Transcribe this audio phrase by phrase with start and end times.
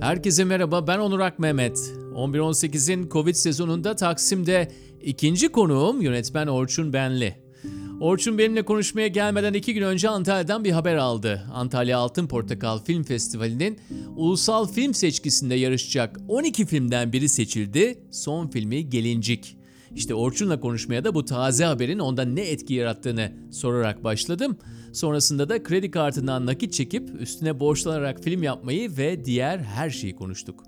[0.00, 1.78] Herkese merhaba ben Onur Ak Mehmet.
[2.14, 7.36] 11-18'in Covid sezonunda Taksim'de ikinci konuğum yönetmen Orçun Benli.
[8.00, 11.42] Orçun benimle konuşmaya gelmeden iki gün önce Antalya'dan bir haber aldı.
[11.52, 13.78] Antalya Altın Portakal Film Festivali'nin
[14.16, 17.98] ulusal film seçkisinde yarışacak 12 filmden biri seçildi.
[18.10, 19.59] Son filmi Gelincik.
[19.94, 24.58] İşte Orçun'la konuşmaya da bu taze haberin onda ne etki yarattığını sorarak başladım.
[24.92, 30.64] Sonrasında da kredi kartından nakit çekip üstüne borçlanarak film yapmayı ve diğer her şeyi konuştuk.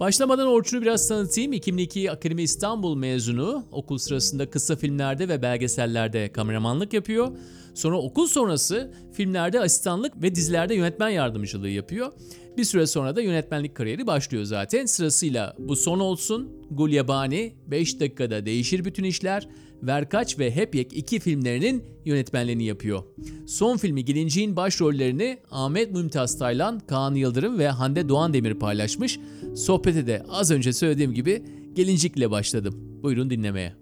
[0.00, 1.52] Başlamadan Orçun'u biraz tanıtayım.
[1.52, 3.66] 2002 Akademi İstanbul mezunu.
[3.72, 7.36] Okul sırasında kısa filmlerde ve belgesellerde kameramanlık yapıyor.
[7.74, 12.12] Sonra okul sonrası filmlerde asistanlık ve dizilerde yönetmen yardımcılığı yapıyor.
[12.56, 14.86] Bir süre sonra da yönetmenlik kariyeri başlıyor zaten.
[14.86, 19.48] Sırasıyla Bu Son Olsun, Gulyabani, 5 dakikada değişir bütün işler,
[19.82, 23.02] Verkaç ve Hep Yek iki filmlerinin yönetmenliğini yapıyor.
[23.46, 29.18] Son filmi Gelinciğin başrollerini Ahmet Mümtaz Taylan, Kaan Yıldırım ve Hande Doğan Demir paylaşmış.
[29.56, 31.42] Sohbete de az önce söylediğim gibi
[31.74, 33.00] Gelincik'le başladım.
[33.02, 33.74] Buyurun dinlemeye.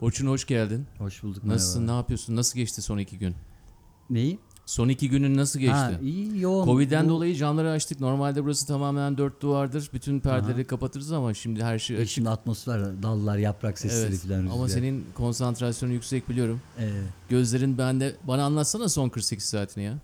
[0.00, 0.86] Orçun hoş geldin.
[0.98, 1.44] Hoş bulduk.
[1.44, 1.92] Nasılsın, merhaba.
[1.92, 2.36] ne yapıyorsun?
[2.36, 3.34] Nasıl geçti son iki gün?
[4.10, 4.38] Neyi?
[4.68, 5.74] Son iki günün nasıl geçti?
[5.74, 6.64] Ha, iyi yoğun.
[6.64, 8.00] Covid'den Bu- dolayı camları açtık.
[8.00, 9.90] Normalde burası tamamen dört duvardır.
[9.92, 12.08] Bütün perdeleri kapatırız ama şimdi her şey açık.
[12.10, 14.20] Şimdi atmosfer, dallar, yaprak sesleri Evet.
[14.20, 14.54] falan rüzgar.
[14.54, 16.60] Ama senin konsantrasyonun yüksek biliyorum.
[16.78, 16.90] Ee,
[17.28, 18.16] Gözlerin bende.
[18.24, 19.98] Bana anlatsana son 48 saatini ya.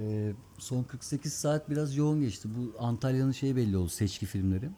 [0.00, 2.48] e, son 48 saat biraz yoğun geçti.
[2.56, 3.88] Bu Antalya'nın şeyi belli oldu.
[3.88, 4.70] Seçki filmleri.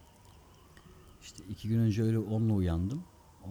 [1.22, 3.02] İşte iki gün önce öyle onunla uyandım.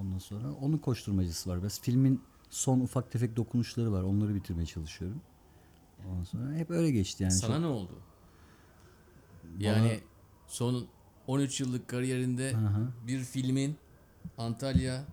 [0.02, 1.62] Ondan sonra onun koşturmacısı var.
[1.62, 4.04] Biraz filmin son ufak tefek dokunuşları var.
[4.04, 5.22] Onları bitirmeye çalışıyorum.
[6.06, 7.34] Ondan sonra hep öyle geçti yani.
[7.34, 7.92] Sana Çok- ne oldu?
[9.60, 10.00] Yani
[10.48, 10.88] son
[11.28, 12.80] 13 yıllık kariyerinde Aha.
[13.08, 13.78] bir filmin
[14.38, 15.06] Antalya'da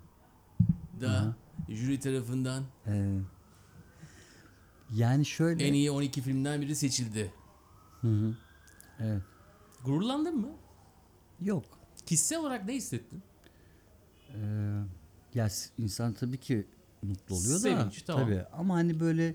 [1.69, 3.19] jüri tarafından Ee,
[4.95, 5.67] yani şöyle.
[5.67, 7.33] en iyi 12 filmden biri seçildi.
[8.01, 8.35] Hı hı.
[9.01, 9.23] Evet.
[9.85, 10.49] Gururlandın mı?
[11.41, 11.65] Yok.
[12.07, 13.23] Kişisel olarak ne hissettin?
[14.35, 14.39] Ee,
[15.35, 16.67] ya insan tabii ki
[17.03, 17.59] mutlu oluyor da.
[17.59, 18.25] Sevinç, tamam.
[18.25, 18.45] Tabii.
[18.53, 19.35] Ama hani böyle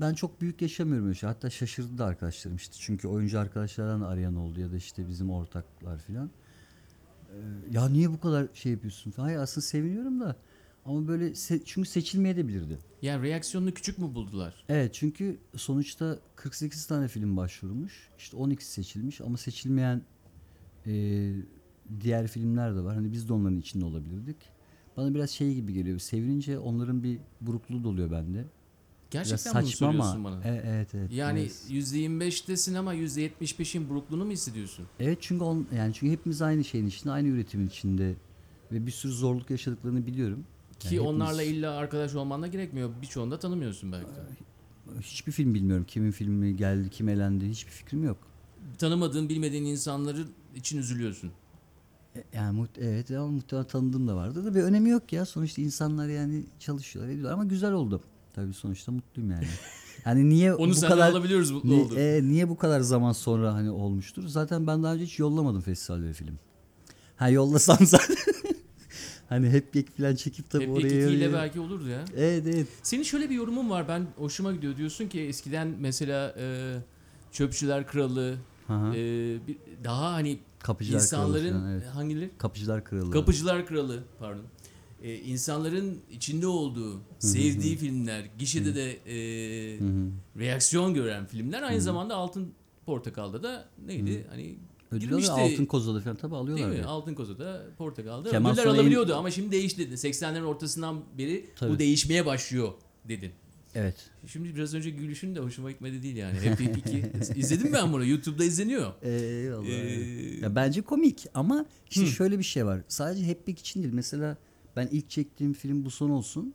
[0.00, 1.28] ben çok büyük yaşamıyorum öyle şey.
[1.28, 2.76] Hatta şaşırdı da arkadaşlarım işte.
[2.78, 6.30] Çünkü oyuncu arkadaşlardan arayan oldu ya da işte bizim ortaklar filan.
[7.30, 7.34] Ee,
[7.70, 9.12] ya niye bu kadar şey yapıyorsun.
[9.16, 10.36] Hayır aslında seviniyorum da.
[10.84, 12.78] Ama böyle se- çünkü seçilmeye de bilirdi.
[13.02, 14.64] Yani reaksiyonunu küçük mü buldular?
[14.68, 18.08] Evet çünkü sonuçta 48 tane film başvurmuş.
[18.18, 20.02] İşte 12 seçilmiş ama seçilmeyen
[20.86, 21.32] e,
[22.00, 22.94] diğer filmler de var.
[22.94, 24.36] Hani biz de onların içinde olabilirdik.
[24.96, 25.98] Bana biraz şey gibi geliyor.
[25.98, 28.44] Sevinince onların bir burukluğu doluyor bende.
[29.12, 30.30] Biraz Gerçekten bunu saçma söylüyorsun ama.
[30.30, 30.44] bana.
[30.54, 31.12] E- evet evet.
[31.12, 31.70] Yani biraz.
[31.70, 34.86] %25'tesin ama %75'in burukluğunu mu hissediyorsun?
[35.00, 38.14] Evet çünkü on, yani çünkü hepimiz aynı şeyin içinde, aynı üretimin içinde
[38.72, 40.44] ve bir sürü zorluk yaşadıklarını biliyorum.
[40.80, 42.90] Ki Yani onlarla hepimiz- illa arkadaş olman da gerekmiyor.
[43.02, 45.00] Birçoğunu da tanımıyorsun belki de.
[45.00, 45.84] hiçbir film bilmiyorum.
[45.88, 48.16] Kimin filmi geldi, kim elendi hiçbir fikrim yok.
[48.78, 51.30] Tanımadığın, bilmediğin insanların için üzülüyorsun.
[52.16, 55.26] E, Yani muht- evet ama muhtemelen tanıdığım da vardı da bir önemi yok ya.
[55.26, 58.00] Sonuçta insanlar yani çalışıyorlar ediyorlar ama güzel oldu.
[58.34, 59.46] Tabii sonuçta mutluyum yani.
[60.06, 61.98] Yani niye Onu bu kadar alabiliyoruz mutlu ni- olduk.
[61.98, 64.26] e, niye bu kadar zaman sonra hani olmuştur?
[64.28, 66.38] Zaten ben daha önce hiç yollamadım festivallere film.
[67.16, 68.16] Ha yollasam zaten.
[69.28, 70.86] hani hep yek falan çekip tabii Hep oraya.
[70.86, 72.04] ekikiyle oraya- belki olurdu ya.
[72.16, 72.66] Evet evet.
[72.82, 73.88] Senin şöyle bir yorumun var.
[73.88, 74.76] Ben hoşuma gidiyor.
[74.76, 76.76] Diyorsun ki eskiden mesela e,
[77.32, 78.36] Çöpçüler Kralı
[78.68, 78.88] Aha.
[78.96, 78.96] e,
[79.46, 81.86] bir, daha hani Kapıcılar insanların Kralı falan, evet.
[81.86, 82.30] hangileri?
[82.38, 83.10] Kapıcılar Kralı.
[83.10, 84.42] Kapıcılar Kralı pardon.
[85.02, 89.16] Ee, insanların içinde olduğu, sevdiği filmler, gişede de e,
[90.38, 92.52] reaksiyon gören filmler aynı zamanda Altın
[92.86, 94.26] Portakal'da da neydi?
[94.30, 94.56] Hani
[94.90, 96.68] Ödül alıyor, altın kozada falan tabii Değil alıyorlar.
[96.70, 96.76] mi?
[96.78, 96.86] ya.
[96.86, 99.82] Altın Koza'da, Portakal'da Kemal ödüller Sunay'ın- alabiliyordu ama şimdi değişti.
[99.82, 101.78] 80'lerin ortasından beri bu Tabii.
[101.78, 102.72] değişmeye başlıyor
[103.08, 103.30] dedin.
[103.74, 103.94] Evet.
[104.26, 106.40] Şimdi biraz önce gülüşün de hoşuma gitmedi değil yani.
[106.40, 107.04] Hep iki.
[107.36, 108.04] İzledim ben bunu.
[108.06, 108.92] YouTube'da izleniyor.
[109.02, 109.66] Eyvallah.
[109.66, 112.80] Ee, Ya bence komik ama işte şöyle bir şey var.
[112.88, 113.94] Sadece Bek için değil.
[113.94, 114.36] Mesela
[114.78, 116.54] ben ilk çektiğim film Bu Son Olsun.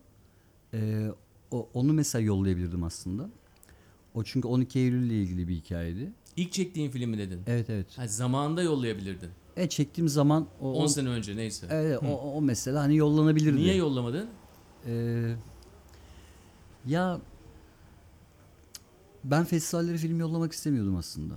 [0.74, 1.08] Ee,
[1.52, 3.30] o, onu mesela yollayabilirdim aslında.
[4.14, 6.12] O çünkü 12 Eylül ile ilgili bir hikayeydi.
[6.36, 7.42] İlk çektiğin filmi dedin.
[7.48, 7.98] Evet evet.
[7.98, 9.30] Ha, zamanında yollayabilirdin.
[9.58, 11.68] Evet çektiğim zaman o, 10 o, sene önce neyse.
[11.70, 13.58] evet, o, o mesela hani yollanabilirdi.
[13.58, 14.30] Niye yollamadın?
[14.88, 15.36] Ee,
[16.86, 17.22] ya
[19.24, 21.34] ben festivallere film yollamak istemiyordum aslında.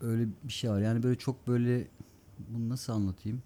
[0.00, 0.80] Öyle bir şey var.
[0.80, 1.88] Yani böyle çok böyle
[2.48, 3.42] bunu nasıl anlatayım?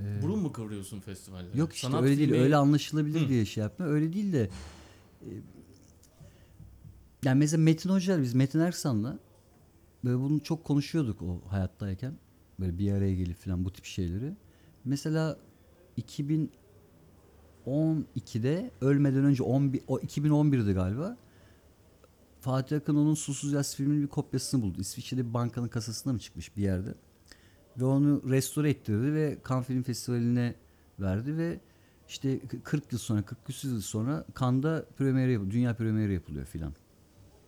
[0.00, 1.58] Ee, Burun mu kıvırıyorsun festivallere?
[1.58, 2.28] Yok işte Sanat öyle değil.
[2.28, 3.28] filmi- Öyle anlaşılabilir Hı.
[3.28, 3.86] diye şey yapma.
[3.86, 4.50] Öyle değil de
[5.22, 5.28] e,
[7.24, 9.18] yani mesela Metin Hocalar biz Metin Erksan'la
[10.04, 12.14] böyle bunu çok konuşuyorduk o hayattayken.
[12.60, 14.36] Böyle bir araya gelip falan bu tip şeyleri.
[14.84, 15.38] Mesela
[17.66, 21.16] 2012'de ölmeden önce 11, o 2011'di galiba.
[22.40, 24.80] Fatih Akın onun Susuz Yaz filminin bir kopyasını buldu.
[24.80, 26.94] İsviçre'de bir bankanın kasasında mı çıkmış bir yerde.
[27.78, 30.54] Ve onu restore ettirdi ve Cannes Film Festivali'ne
[31.00, 31.60] verdi ve
[32.08, 36.72] işte 40 yıl sonra, 40 küsur yıl sonra Cannes'da premieri yapılıyor, dünya premieri yapılıyor filan.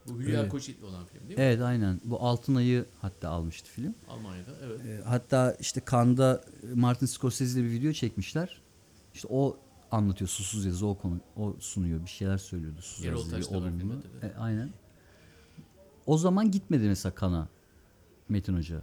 [0.09, 0.50] Bu Hülya Evet.
[0.50, 1.44] Koçit'le olan film değil mi?
[1.44, 2.00] Evet aynen.
[2.05, 3.94] Bu Altın Ayı hatta almıştı film.
[4.09, 4.81] Almanya'da evet.
[4.87, 6.44] E, hatta işte Cannes'da
[6.75, 8.61] Martin Scorsese ile bir video çekmişler.
[9.15, 9.56] İşte o
[9.91, 13.94] anlatıyor susuz yazı o konu o sunuyor bir şeyler söylüyordu susuz Erol yazı Taş olumlu.
[14.23, 14.71] E, aynen.
[16.06, 17.49] O zaman gitmedi mesela Kana
[18.29, 18.83] Metin Hoca.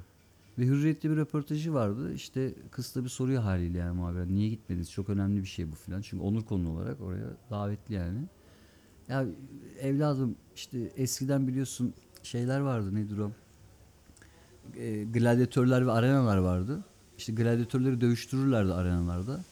[0.58, 2.14] Ve Hürriyet'te bir röportajı vardı.
[2.14, 4.28] İşte kız da bir soruyor haliyle yani muhabire.
[4.28, 4.92] Niye gitmediniz?
[4.92, 6.02] Çok önemli bir şey bu filan.
[6.02, 8.20] Çünkü onur konu olarak oraya davetli yani.
[9.10, 9.26] Ya
[9.82, 11.94] evladım işte eskiden biliyorsun
[12.24, 13.32] şeyler vardı nedir o?
[14.78, 16.84] E, gladyatörler ve arenalar vardı.
[17.18, 19.44] İşte gladyatörleri dövüştürürlerdi arenalarda.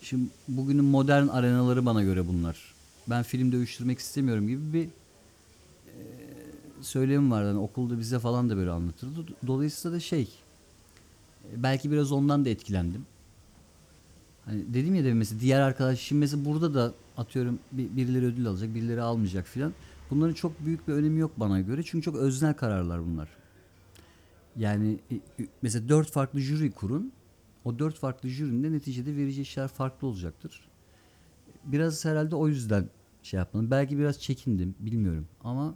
[0.00, 2.74] Şimdi bugünün modern arenaları bana göre bunlar.
[3.10, 4.90] Ben film dövüştürmek istemiyorum gibi bir e,
[6.80, 7.48] söylemi vardı.
[7.48, 9.26] Hani okulda bize falan da böyle anlatırdı.
[9.46, 10.28] Dolayısıyla da şey
[11.56, 13.06] belki biraz ondan da etkilendim.
[14.44, 18.46] Hani dedim ya demin mesela diğer arkadaş şimdi mesela burada da atıyorum bir, birileri ödül
[18.46, 19.72] alacak, birileri almayacak filan.
[20.10, 21.82] Bunların çok büyük bir önemi yok bana göre.
[21.82, 23.28] Çünkü çok öznel kararlar bunlar.
[24.56, 25.20] Yani e,
[25.62, 27.12] mesela dört farklı jüri kurun.
[27.64, 30.68] O dört farklı jürinin de neticede vereceği şeyler farklı olacaktır.
[31.64, 32.88] Biraz herhalde o yüzden
[33.22, 33.70] şey yapmadım.
[33.70, 35.74] Belki biraz çekindim bilmiyorum ama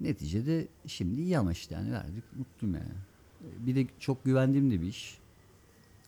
[0.00, 3.07] neticede şimdi iyi ama işte yani verdik mutluyum yani.
[3.40, 5.18] Bir de çok güvendiğim de bir iş.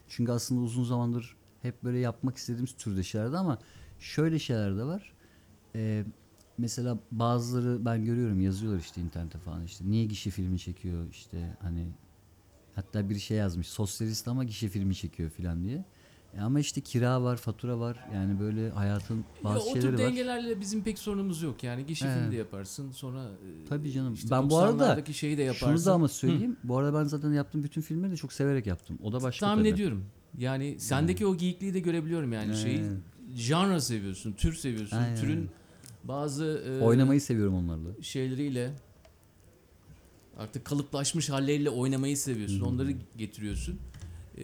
[0.09, 3.59] Çünkü aslında uzun zamandır hep böyle yapmak istediğimiz türde şeylerdi ama
[3.99, 5.13] şöyle şeyler de var.
[5.75, 6.05] Ee,
[6.59, 11.89] mesela bazıları ben görüyorum yazıyorlar işte internette falan işte niye gişe filmi çekiyor işte hani
[12.75, 15.85] hatta bir şey yazmış sosyalist ama gişe filmi çekiyor filan diye.
[16.37, 18.09] E ama işte kira var, fatura var.
[18.15, 19.99] Yani böyle hayatın bazı ya, o şeyleri tür var.
[19.99, 21.65] dengelerle bizim pek sorunumuz yok.
[21.65, 21.97] Yani Evet.
[21.99, 24.15] filmi de yaparsın sonra e, Tabii canım.
[24.15, 25.77] işte ben bu arada 90'lardaki şeyi de yaparsın.
[25.77, 26.57] şunu da ama söyleyeyim.
[26.65, 28.99] Bu arada ben zaten yaptığım bütün filmleri de çok severek yaptım.
[29.03, 29.69] O da başka Tahmin tabii.
[29.75, 30.05] ediyorum.
[30.39, 32.79] Yani sendeki o geyikliği de görebiliyorum yani şeyi.
[32.79, 32.91] Evet.
[33.35, 34.97] Genre seviyorsun, tür seviyorsun.
[34.97, 35.17] Aynen.
[35.17, 35.51] Türün
[36.05, 36.45] bazı
[36.81, 37.89] e, Oynamayı seviyorum onlarla.
[38.03, 38.71] şeyleriyle
[40.39, 42.61] artık kalıplaşmış halleriyle oynamayı seviyorsun.
[42.61, 43.79] Onları getiriyorsun.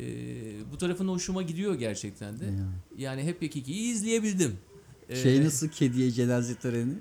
[0.00, 2.44] E, bu tarafın hoşuma gidiyor gerçekten de.
[2.44, 2.52] Ya.
[2.98, 4.58] Yani hep Ekiki'yi izleyebildim.
[5.08, 6.94] E, Şey nasıl kediye cenaze töreni?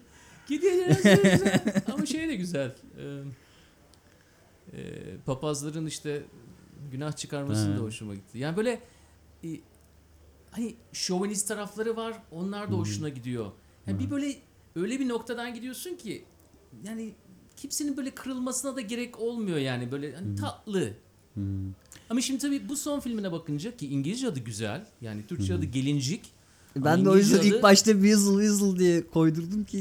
[0.48, 1.64] Gidiyor güzel.
[1.94, 2.76] Ama şey de güzel.
[2.98, 3.22] Ee,
[4.74, 4.82] e,
[5.26, 6.24] papazların işte
[6.92, 8.38] günah çıkarması da hoşuma gitti.
[8.38, 8.82] Yani böyle
[9.44, 9.48] e,
[10.52, 12.14] hani şovenist tarafları var.
[12.32, 13.52] Onlar da hoşuna gidiyor.
[13.88, 14.36] Yani bir böyle
[14.76, 16.26] öyle bir noktadan gidiyorsun ki
[16.84, 17.14] yani
[17.56, 20.94] kimsenin böyle kırılmasına da gerek olmuyor yani böyle hani tatlı.
[21.34, 21.72] Hmm.
[22.10, 24.86] Ama şimdi tabii bu son filmine bakınca ki İngilizce adı güzel.
[25.02, 26.22] Yani Türkçe adı Gelincik.
[26.76, 29.78] Ama Ben de o yüzden İngilizce ilk adı- başta Weasel Weasel diye koydurdum ki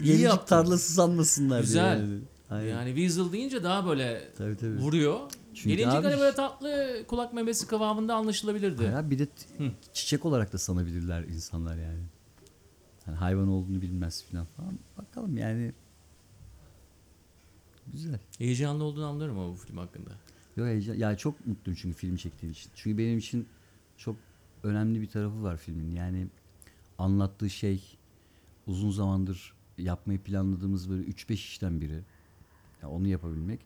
[0.00, 0.46] İyi gelecek yaptın.
[0.46, 1.98] tarlası sanmasınlar Güzel.
[1.98, 2.08] diye.
[2.08, 2.20] Yani.
[2.50, 2.68] Aynen.
[2.68, 4.76] Yani Weasel deyince daha böyle Tabii tabii.
[4.76, 5.18] vuruyor.
[5.54, 8.88] Çünkü Gelincik abi- hani böyle tatlı kulak memesi kıvamında anlaşılabilirdi.
[8.88, 9.28] Abi, bir de
[9.58, 9.70] Hı.
[9.92, 11.98] çiçek olarak da sanabilirler insanlar yani.
[13.04, 14.78] Hani hayvan olduğunu bilmez falan falan.
[14.98, 15.72] Bakalım yani.
[17.92, 18.18] Güzel.
[18.38, 20.10] Heyecanlı olduğunu anlıyorum ama bu film hakkında.
[20.58, 20.94] Yo heyecan.
[20.94, 22.70] Ya çok mutluyum çünkü film çektiğim için.
[22.74, 23.46] Çünkü benim için
[23.96, 24.16] çok
[24.62, 25.90] önemli bir tarafı var filmin.
[25.90, 26.26] Yani
[26.98, 27.82] anlattığı şey
[28.66, 32.00] uzun zamandır yapmayı planladığımız böyle 3-5 işten biri.
[32.82, 33.60] Ya onu yapabilmek.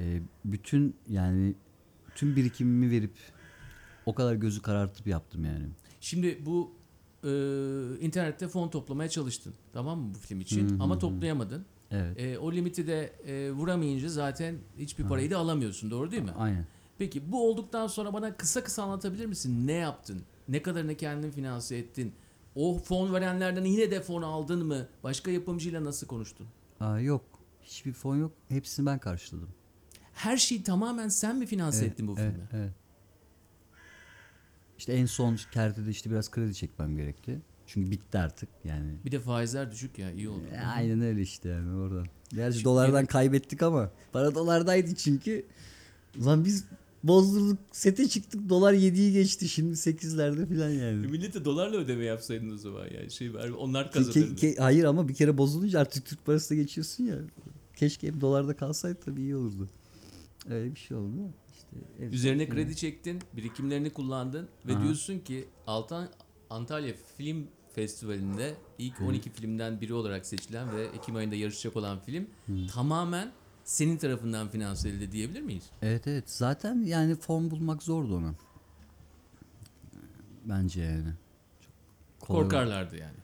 [0.00, 1.54] Ee, bütün yani
[2.14, 3.14] tüm birikimimi verip
[4.06, 5.66] o kadar gözü karartıp yaptım yani.
[6.00, 6.72] Şimdi bu
[7.24, 7.30] e,
[8.00, 9.54] internette fon toplamaya çalıştın.
[9.72, 10.68] Tamam mı bu film için?
[10.68, 11.64] Hı hı ama toplayamadın.
[11.90, 12.20] Evet.
[12.20, 15.90] E, o limiti de e, vuramayınca zaten hiçbir parayı da alamıyorsun.
[15.90, 16.30] Doğru değil mi?
[16.38, 16.66] Aynen.
[16.98, 19.66] Peki bu olduktan sonra bana kısa kısa anlatabilir misin?
[19.66, 20.22] Ne yaptın?
[20.48, 22.12] Ne kadarını kendin finanse ettin?
[22.54, 24.86] O fon verenlerden yine de fon aldın mı?
[25.04, 26.46] Başka yapımcıyla nasıl konuştun?
[26.80, 27.24] Aa, yok.
[27.62, 28.32] Hiçbir fon yok.
[28.48, 29.48] Hepsini ben karşıladım.
[30.14, 32.48] Her şeyi tamamen sen mi finanse Evet, ettin bu evet, filmi?
[32.52, 32.72] Evet.
[34.78, 37.40] İşte en son kertede işte biraz kredi çekmem gerekti.
[37.68, 38.90] Çünkü bitti artık yani.
[39.04, 40.44] Bir de faizler düşük ya iyi oldu.
[40.54, 42.06] E, Aynen öyle işte yani oradan.
[42.30, 45.46] Gerçi Çünkü- dolardan kaybettik ama para dolardaydı çünkü.
[46.24, 46.64] Lan biz
[47.04, 51.06] bozdurduk sete çıktık dolar 7'yi geçti şimdi 8'lerde falan yani.
[51.06, 54.18] Millete dolarla ödeme yapsaydın o zaman yani şey onlar kazanırdı.
[54.18, 57.16] ke- ke- hayır ama bir kere bozulunca artık Türk parası da geçiyorsun ya.
[57.76, 59.68] Keşke hep dolarda kalsaydı tabii iyi olurdu.
[60.50, 61.14] Öyle bir şey oldu.
[61.54, 61.66] İşte
[61.98, 64.82] son Üzerine şey- kredi çektin, birikimlerini kullandın ve Aha.
[64.84, 66.08] diyorsun ki Altan
[66.50, 72.26] Antalya Film Festivali'nde ilk 12 filmden biri olarak seçilen ve Ekim ayında yarışacak olan film
[72.74, 73.32] tamamen
[73.64, 75.64] senin tarafından finanse edildi diyebilir miyiz?
[75.82, 76.30] Evet evet.
[76.30, 78.34] Zaten yani fon bulmak zordu ona.
[80.44, 81.12] Bence yani.
[82.20, 83.16] Çok kolay- Korkarlardı yani.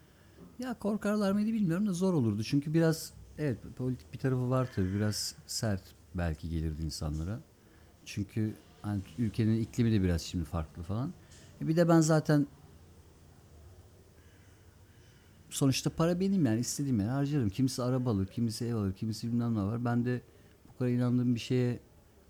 [0.59, 2.43] Ya korkarlar mıydı bilmiyorum da zor olurdu.
[2.45, 5.83] Çünkü biraz Evet politik bir tarafı var tabii biraz sert
[6.15, 7.41] belki gelirdi insanlara.
[8.05, 11.13] Çünkü hani ülkenin iklimi de biraz şimdi farklı falan.
[11.61, 12.47] E bir de ben zaten
[15.55, 17.51] sonuçta para benim yani istediğim yere harcarım.
[17.51, 19.85] Kimisi araba alır, kimisi ev alır, kimisi bilmem ne var.
[19.85, 20.21] Ben de
[20.69, 21.81] bu kadar inandığım bir şeye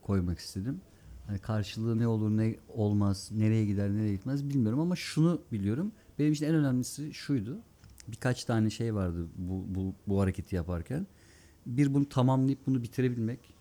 [0.02, 0.80] koymak istedim.
[1.26, 5.92] Hani karşılığı ne olur ne olmaz, nereye gider nereye gitmez bilmiyorum ama şunu biliyorum.
[6.18, 7.58] Benim için en önemlisi şuydu.
[8.08, 11.06] Birkaç tane şey vardı bu, bu, bu hareketi yaparken.
[11.66, 13.54] Bir bunu tamamlayıp bunu bitirebilmek.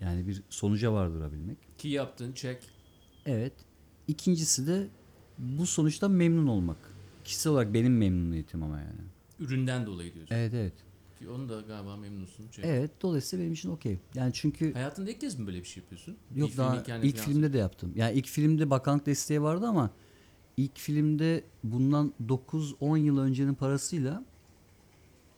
[0.00, 1.58] Yani bir sonuca vardırabilmek.
[1.78, 2.70] Ki yaptın çek.
[3.26, 3.52] Evet.
[4.08, 4.88] İkincisi de
[5.38, 6.95] bu sonuçtan memnun olmak.
[7.26, 9.00] Kişisel olarak benim memnuniyetim ama yani.
[9.38, 10.34] Üründen dolayı diyorsun.
[10.34, 10.72] Evet evet.
[11.18, 12.48] Ki onu da galiba memnunsun.
[12.48, 12.64] Çek.
[12.64, 13.98] Evet dolayısıyla benim için okey.
[14.14, 16.16] Yani çünkü Hayatında ilk kez mi böyle bir şey yapıyorsun?
[16.34, 17.92] yok daha filmin kendi ilk finansı- filmde de yaptım.
[17.96, 19.90] Yani ilk filmde bakanlık desteği vardı ama
[20.56, 24.24] ilk filmde bundan 9-10 yıl öncenin parasıyla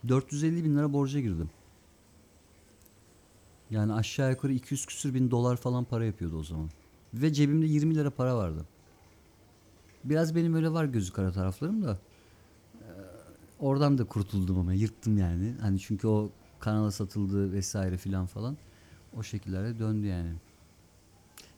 [0.07, 1.49] 450 bin lira borca girdim.
[3.69, 6.69] Yani aşağı yukarı 200 küsür bin dolar falan para yapıyordu o zaman.
[7.13, 8.65] Ve cebimde 20 lira para vardı.
[10.03, 11.97] Biraz benim öyle var gözü kara taraflarım da.
[12.81, 12.85] Ee,
[13.59, 15.55] Oradan da kurtuldum ama yırttım yani.
[15.61, 16.29] Hani çünkü o
[16.59, 18.57] kanala satıldı vesaire filan falan.
[19.17, 20.33] O şekillerde döndü yani.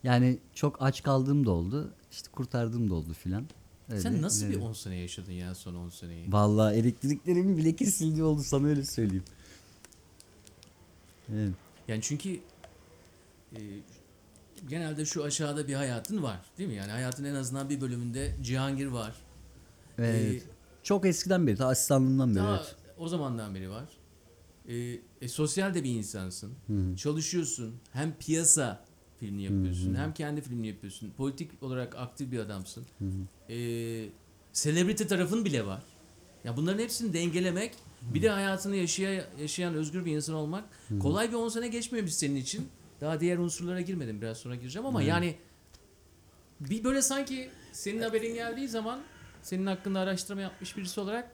[0.03, 1.93] Yani çok aç kaldığım da oldu.
[2.12, 3.45] İşte kurtardığım da oldu filan.
[3.89, 4.65] Öyle Sen nasıl bir ileride.
[4.65, 6.31] 10 sene yaşadın ya son 10 seneyi?
[6.33, 9.24] Vallahi elektriklerimin bile kesildiği oldu sana öyle söyleyeyim.
[11.33, 11.53] Evet.
[11.88, 12.39] Yani çünkü
[13.55, 13.60] e,
[14.69, 16.75] genelde şu aşağıda bir hayatın var değil mi?
[16.75, 19.15] Yani hayatın en azından bir bölümünde Cihangir var.
[19.97, 20.43] Evet.
[20.43, 20.45] Ee,
[20.83, 22.43] Çok eskiden beri, ta asistanlığımdan beri.
[22.43, 22.75] Daha Evet.
[22.97, 23.83] o zamandan beri var.
[24.67, 26.53] E, e, sosyal de bir insansın.
[26.97, 27.75] Çalışıyorsun.
[27.93, 28.85] Hem piyasa
[29.19, 31.11] filmini yapıyorsun, hem kendi filmini yapıyorsun.
[31.17, 32.85] Politik olarak aktif bir adamsın.
[33.49, 33.55] E,
[34.53, 35.83] selebriti tarafın bile var.
[36.43, 37.73] Ya bunların hepsini dengelemek,
[38.13, 40.63] bir de hayatını yaşaya, yaşayan özgür bir insan olmak
[40.99, 42.67] kolay bir 10 sene geçmemiş senin için.
[43.01, 44.22] Daha diğer unsurlara girmedim.
[44.22, 45.36] Biraz sonra gireceğim ama yani
[46.60, 49.01] bir böyle sanki senin haberin geldiği zaman
[49.41, 51.31] senin hakkında araştırma yapmış birisi olarak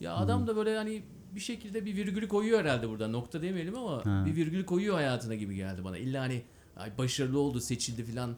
[0.00, 1.02] ya adam da böyle hani
[1.34, 3.08] bir şekilde bir virgülü koyuyor herhalde burada.
[3.08, 4.24] Nokta demeyelim ama Ha.
[4.26, 5.98] bir virgül koyuyor hayatına gibi geldi bana.
[5.98, 6.42] İlla hani
[6.76, 8.34] ay başarılı oldu, seçildi filan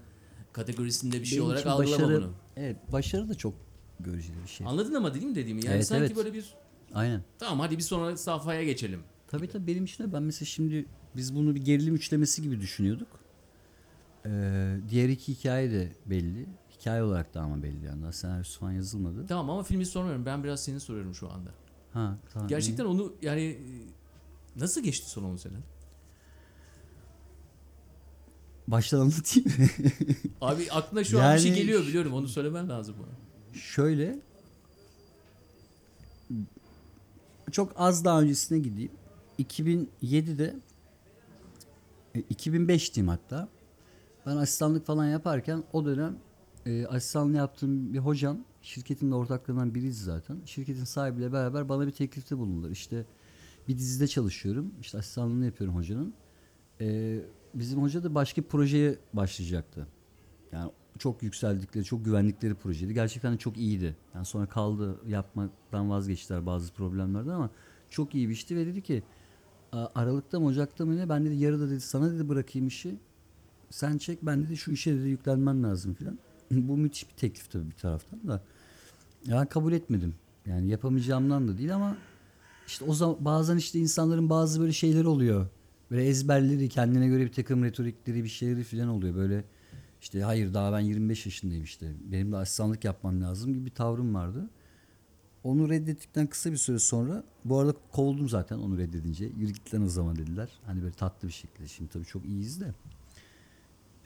[0.52, 2.32] kategorisinde bir şey Benim olarak algılama başarı, bunu.
[2.56, 3.54] Evet, başarı da çok
[4.00, 4.66] göreceli bir şey.
[4.66, 5.64] Anladın ama değil mi dediğimi?
[5.64, 6.16] Yani Evet, sanki evet.
[6.16, 6.54] böyle bir
[6.94, 7.22] Aynen.
[7.38, 9.00] tamam hadi bir sonra safhaya geçelim.
[9.28, 13.08] Tabii tabii benim için de ben mesela şimdi biz bunu bir gerilim üçlemesi gibi düşünüyorduk.
[14.26, 16.46] Ee, diğer iki hikaye de belli.
[16.80, 18.02] Hikaye olarak da ama belli yani.
[18.02, 19.26] Daha senaryosu falan yazılmadı.
[19.26, 20.26] Tamam ama filmi sormuyorum.
[20.26, 21.50] Ben biraz seni soruyorum şu anda.
[21.92, 22.48] Ha, tamam.
[22.48, 23.58] Gerçekten onu yani
[24.56, 25.56] nasıl geçti son 10 sene?
[28.68, 29.48] Baştan anlatayım.
[30.40, 32.12] Abi aklına şu an bir şey Yani- geliyor biliyorum.
[32.12, 33.14] Onu söylemen lazım bana.
[33.60, 34.18] Şöyle
[37.52, 38.92] çok az daha öncesine gideyim.
[39.38, 40.56] 2007'de e,
[42.20, 43.48] 2005 diyeyim hatta.
[44.26, 46.16] Ben asistanlık falan yaparken o dönem
[46.66, 50.36] e, asistanlık yaptığım bir hocam şirketin de ortaklarından biriydi zaten.
[50.44, 52.70] Şirketin sahibiyle beraber bana bir teklifte bulundular.
[52.70, 53.04] İşte
[53.68, 54.74] bir dizide çalışıyorum.
[54.80, 56.14] İşte asistanlığını yapıyorum hocanın.
[56.80, 57.18] E,
[57.54, 59.86] bizim hoca da başka bir projeye başlayacaktı.
[60.52, 62.94] Yani çok yükseldikleri, çok güvendikleri projeydi.
[62.94, 63.96] Gerçekten de çok iyiydi.
[64.14, 67.50] Yani sonra kaldı yapmaktan vazgeçtiler bazı problemlerden ama
[67.90, 69.04] çok iyi bir işti ve dedi ki "A-
[69.94, 72.96] Aralık'ta mı Ocak'ta mı ne ben dedi yarıda dedi sana dedi bırakayım işi.
[73.70, 76.18] Sen çek ben dedi şu işe dedi yüklenmen lazım filan.
[76.50, 78.42] Bu müthiş bir teklif tabii bir taraftan da.
[79.26, 80.14] Ya kabul etmedim.
[80.46, 81.96] Yani yapamayacağımdan da değil ama
[82.66, 85.46] işte o zaman bazen işte insanların bazı böyle şeyleri oluyor.
[85.90, 89.14] Böyle ezberleri, kendine göre bir takım retorikleri, bir şeyleri falan oluyor.
[89.14, 89.44] Böyle
[90.00, 91.92] işte hayır daha ben 25 yaşındayım işte.
[92.12, 94.50] Benim de asistanlık yapmam lazım gibi bir tavrım vardı.
[95.44, 99.24] Onu reddettikten kısa bir süre sonra bu arada kovuldum zaten onu reddedince.
[99.24, 100.48] Yürü git lan o zaman dediler.
[100.66, 101.68] Hani böyle tatlı bir şekilde.
[101.68, 102.74] Şimdi tabii çok iyiyiz de.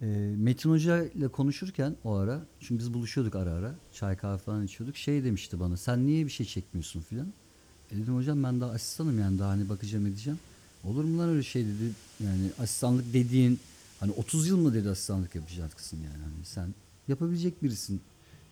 [0.02, 4.64] Ee, Metin Hoca ile konuşurken o ara çünkü biz buluşuyorduk ara ara çay kahve falan
[4.64, 7.33] içiyorduk şey demişti bana sen niye bir şey çekmiyorsun filan
[7.90, 10.38] e dedim hocam ben daha asistanım yani daha hani bakacağım edeceğim
[10.85, 11.92] olur mu lan öyle şey dedi
[12.25, 13.61] yani asistanlık dediğin
[14.00, 16.75] hani 30 yıl mı dedi asistanlık yapacaksın yani hani sen
[17.09, 18.00] yapabilecek birisin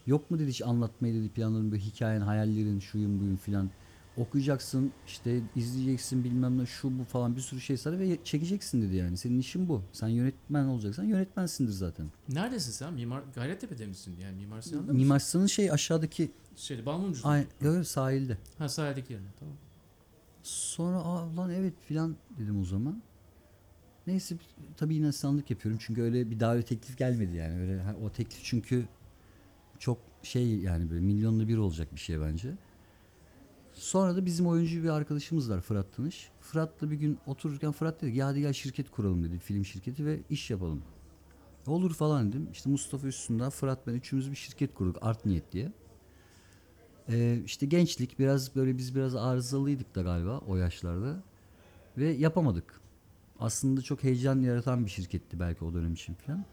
[0.06, 3.70] yok mu dedi hiç anlatmayı dedi planların böyle hikayen hayallerin şuyun buyun filan
[4.16, 8.96] okuyacaksın işte izleyeceksin bilmem ne şu bu falan bir sürü şey sana ve çekeceksin dedi
[8.96, 12.92] yani senin işin bu sen yönetmen olacaksan yönetmensindir zaten Neredesin sen?
[12.94, 14.16] Mimar Gayrettepe'de misin?
[14.22, 14.96] Yani Mimar Sinan'da mısın?
[14.96, 17.28] Mimar Sinan'ın şey aşağıdaki Şeyde Balmumcu'da.
[17.28, 18.38] ay yok sahilde.
[18.58, 19.54] Ha sahildeki yerine tamam.
[20.42, 23.02] Sonra aa lan evet filan dedim o zaman.
[24.06, 24.36] Neyse
[24.76, 28.88] tabii yine asistanlık yapıyorum çünkü öyle bir öyle teklif gelmedi yani öyle o teklif çünkü
[29.78, 32.54] çok şey yani böyle milyonlu bir olacak bir şey bence.
[33.72, 36.30] Sonra da bizim oyuncu bir arkadaşımız var Fırat Tanış.
[36.40, 39.38] Fırat'la bir gün otururken Fırat dedi ki ya hadi gel şirket kuralım dedi.
[39.38, 40.82] Film şirketi ve iş yapalım.
[41.66, 42.48] Olur falan dedim.
[42.52, 45.72] İşte Mustafa Üstünden Fırat ben üçümüz bir şirket kurduk Art Niyet diye.
[47.08, 51.22] Ee, işte gençlik biraz böyle biz biraz arızalıydık da galiba o yaşlarda.
[51.98, 52.80] Ve yapamadık.
[53.40, 56.44] Aslında çok heyecan yaratan bir şirketti belki o dönem için falan.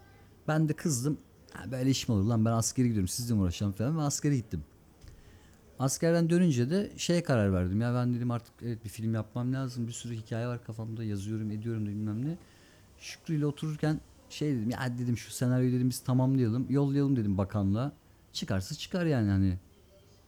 [0.48, 1.18] Ben de kızdım.
[1.54, 4.36] "Ha, böyle iş mi olur lan ben askere gidiyorum sizle mi uğraşacağım falan ve askere
[4.36, 4.64] gittim.
[5.80, 7.82] Askerden dönünce de şeye karar verdim.
[7.82, 9.88] Ya ben dedim artık evet bir film yapmam lazım.
[9.88, 12.38] Bir sürü hikaye var kafamda yazıyorum ediyorum da bilmem ne.
[12.98, 16.66] Şükrü ile otururken şey dedim ya dedim şu senaryoyu dedim biz tamamlayalım.
[16.70, 17.92] Yollayalım dedim bakanlığa.
[18.34, 19.58] Çıkarsa çıkar yani hani.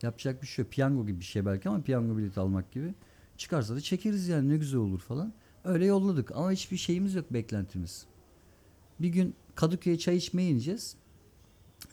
[0.02, 0.72] Yapacak bir şey yok.
[0.72, 2.94] Piyango gibi bir şey belki ama piyango bileti almak gibi.
[3.38, 5.34] Çıkarsa da çekeriz yani ne güzel olur falan.
[5.64, 8.06] Öyle yolladık ama hiçbir şeyimiz yok beklentimiz.
[9.00, 10.96] Bir gün Kadıköy'e çay içmeye ineceğiz.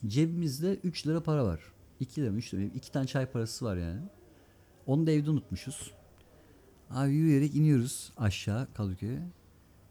[0.06, 1.60] Cebimizde 3 lira para var.
[2.00, 2.70] 2 lira mı 3 lira mı?
[2.74, 4.00] 2 tane çay parası var yani.
[4.86, 5.92] Onu da evde unutmuşuz.
[6.90, 9.22] Abi yürüyerek iniyoruz aşağı Kadıköy'e.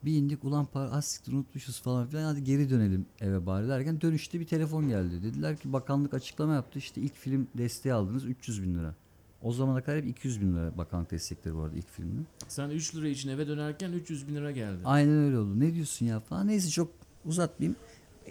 [0.05, 4.01] Bir indik ulan para az siktir unutmuşuz falan filan hadi geri dönelim eve bari derken
[4.01, 5.23] dönüşte bir telefon geldi.
[5.23, 8.95] Dediler ki bakanlık açıklama yaptı işte ilk film desteği aldınız 300 bin lira.
[9.41, 12.27] O zamana kadar hep 200 bin lira bakanlık destekleri arada ilk filmin.
[12.47, 14.79] Sen 3 lira için eve dönerken 300 bin lira geldi.
[14.85, 15.59] Aynen öyle oldu.
[15.59, 16.47] Ne diyorsun ya falan.
[16.47, 16.91] Neyse çok
[17.25, 17.75] uzatmayayım.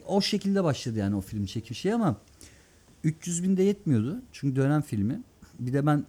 [0.06, 2.16] O şekilde başladı yani o film çekim şey ama
[3.04, 4.23] 300 bin de yetmiyordu.
[4.32, 5.23] Çünkü dönem filmi.
[5.59, 6.06] Bir de ben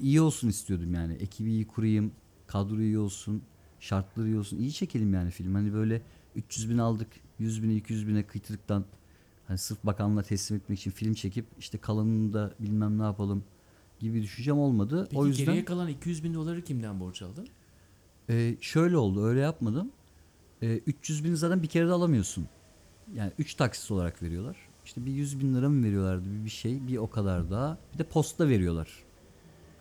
[0.00, 1.14] iyi olsun istiyordum yani.
[1.14, 2.12] Ekibi iyi kurayım.
[2.46, 3.42] Kadro iyi olsun.
[3.80, 4.58] Şartları iyi olsun.
[4.58, 5.54] iyi çekelim yani film.
[5.54, 6.02] Hani böyle
[6.36, 7.08] 300 bin aldık.
[7.38, 8.84] 100 bine 200 bine kıytırıktan
[9.48, 13.44] hani sırf bakanlığa teslim etmek için film çekip işte kalanını da bilmem ne yapalım
[14.00, 15.06] gibi düşüncem olmadı.
[15.10, 17.48] Peki o yüzden geriye kalan 200 bin doları kimden borç aldın?
[18.30, 19.90] ee, şöyle oldu öyle yapmadım.
[20.62, 22.46] Ee, 300 bin zaten bir kere de alamıyorsun.
[23.14, 24.56] Yani 3 taksit olarak veriyorlar.
[24.84, 27.78] İşte bir 100 bin lira mı veriyorlardı bir, şey bir o kadar daha.
[27.94, 28.88] Bir de posta veriyorlar.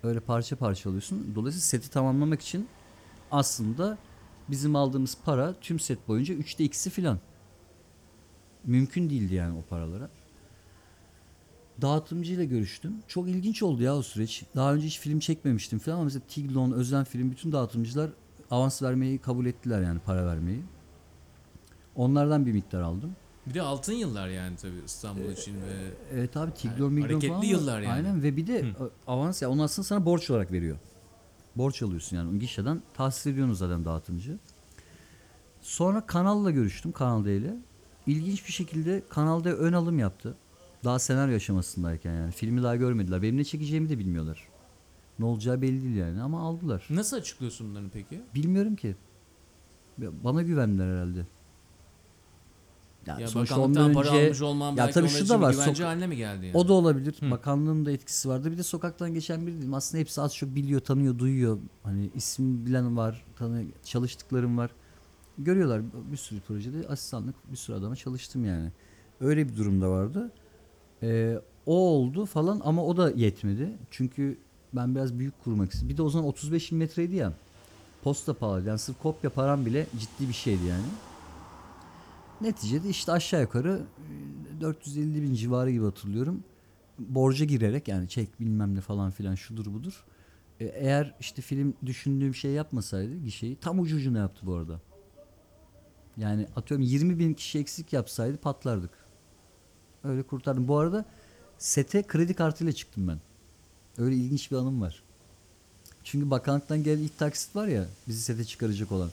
[0.04, 1.32] Öyle parça parça alıyorsun.
[1.36, 2.68] Dolayısıyla seti tamamlamak için
[3.32, 3.98] aslında
[4.50, 7.20] bizim aldığımız para tüm set boyunca 3'te 2'si filan.
[8.64, 10.10] Mümkün değildi yani o paralara.
[11.82, 12.94] Dağıtımcıyla görüştüm.
[13.08, 14.44] Çok ilginç oldu ya o süreç.
[14.56, 18.10] Daha önce hiç film çekmemiştim falan ama mesela Tiglon, Özen Film bütün dağıtımcılar
[18.52, 20.64] avans vermeyi kabul ettiler yani para vermeyi.
[21.96, 23.16] Onlardan bir miktar aldım.
[23.46, 27.28] Bir de altın yıllar yani tabii İstanbul için ve Evet abi Tiglon, Yani Miglon hareketli
[27.28, 27.94] falan yıllar yani.
[27.94, 28.66] Aynen ve bir de
[29.08, 30.78] avans ya onu aslında sana borç olarak veriyor.
[31.56, 32.40] Borç alıyorsun yani.
[32.40, 34.38] Gişeden tahsis ediyorsunuz zaten dağıtımcı.
[35.62, 37.56] Sonra kanalla görüştüm Kanal D ile.
[38.08, 40.36] İlginç bir şekilde Kanal D ön alım yaptı.
[40.84, 42.32] Daha senaryo aşamasındayken yani.
[42.32, 43.22] Filmi daha görmediler.
[43.22, 44.48] Benim ne çekeceğimi de bilmiyorlar.
[45.20, 46.88] Ne olacağı belli değil yani ama aldılar.
[46.90, 48.22] nasıl açıklıyorsun bunları peki?
[48.36, 48.96] Bilmiyorum ki.
[49.98, 51.26] Bana güvendiler herhalde.
[53.08, 55.84] Ya, Ya sonuçta ondan para önce- almış olman Ya belki tabii şu da var, güvence
[55.84, 56.58] haline mi geldi yani?
[56.58, 57.16] O da olabilir.
[57.32, 58.52] Bakanlığın da etkisi vardı.
[58.52, 59.74] Bir de sokaktan geçen biri değilim.
[59.74, 61.58] Aslında hepsi az çok biliyor, tanıyor, duyuyor.
[61.84, 64.72] Hani isim bilen var, tanı çalıştıklarım var.
[65.38, 68.72] Görüyorlar bir sürü projede asistanlık bir sürü adama çalıştım yani.
[69.22, 70.32] Öyle bir durumda vardı.
[71.04, 73.70] Ee, o oldu falan ama o da yetmedi.
[73.92, 74.38] Çünkü
[74.74, 75.90] ben biraz büyük kurmak istedim.
[75.90, 77.34] Bir de o zaman 35 milimetreydi ya.
[78.04, 78.68] Posta pahalı.
[78.68, 80.84] Yani sırf kopya param bile ciddi bir şeydi yani.
[82.44, 83.82] Neticede işte aşağı yukarı
[84.58, 86.44] e, 450 bin civarı gibi hatırlıyorum.
[87.00, 90.06] Borca girerek yani çek bilmem ne falan filan şudur budur.
[90.60, 94.82] E, eğer işte film düşündüğüm şey yapmasaydı gişeyi tam ucu ucuna yaptı bu arada.
[96.18, 98.92] Yani atıyorum 20 bin kişi eksik yapsaydı patlardık.
[100.04, 100.68] Öyle kurtardım.
[100.68, 101.06] Bu arada
[101.58, 103.20] sete kredi kartıyla çıktım ben.
[103.98, 105.04] Öyle ilginç bir anım var.
[106.04, 109.10] Çünkü bakanlıktan gelen ilk taksit var ya bizi sete çıkaracak olan.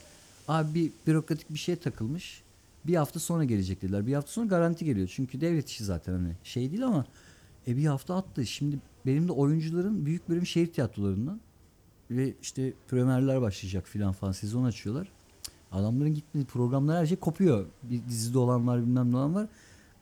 [0.49, 2.43] Abi bir bürokratik bir şey takılmış.
[2.87, 4.07] Bir hafta sonra gelecek dediler.
[4.07, 5.13] Bir hafta sonra garanti geliyor.
[5.15, 7.07] Çünkü devlet işi zaten hani şey değil ama
[7.69, 8.47] e bir hafta attı.
[8.47, 11.41] Şimdi benim de oyuncuların büyük bölüm şehir tiyatrolarından
[12.11, 15.09] ve işte premierler başlayacak filan falan sezon açıyorlar.
[15.73, 17.67] Adamların gitmedi programlar her şey kopuyor.
[17.83, 19.47] Bir dizide olan var bilmem ne olan var.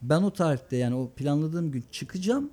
[0.03, 2.51] Ben o tarihte yani o planladığım gün çıkacağım.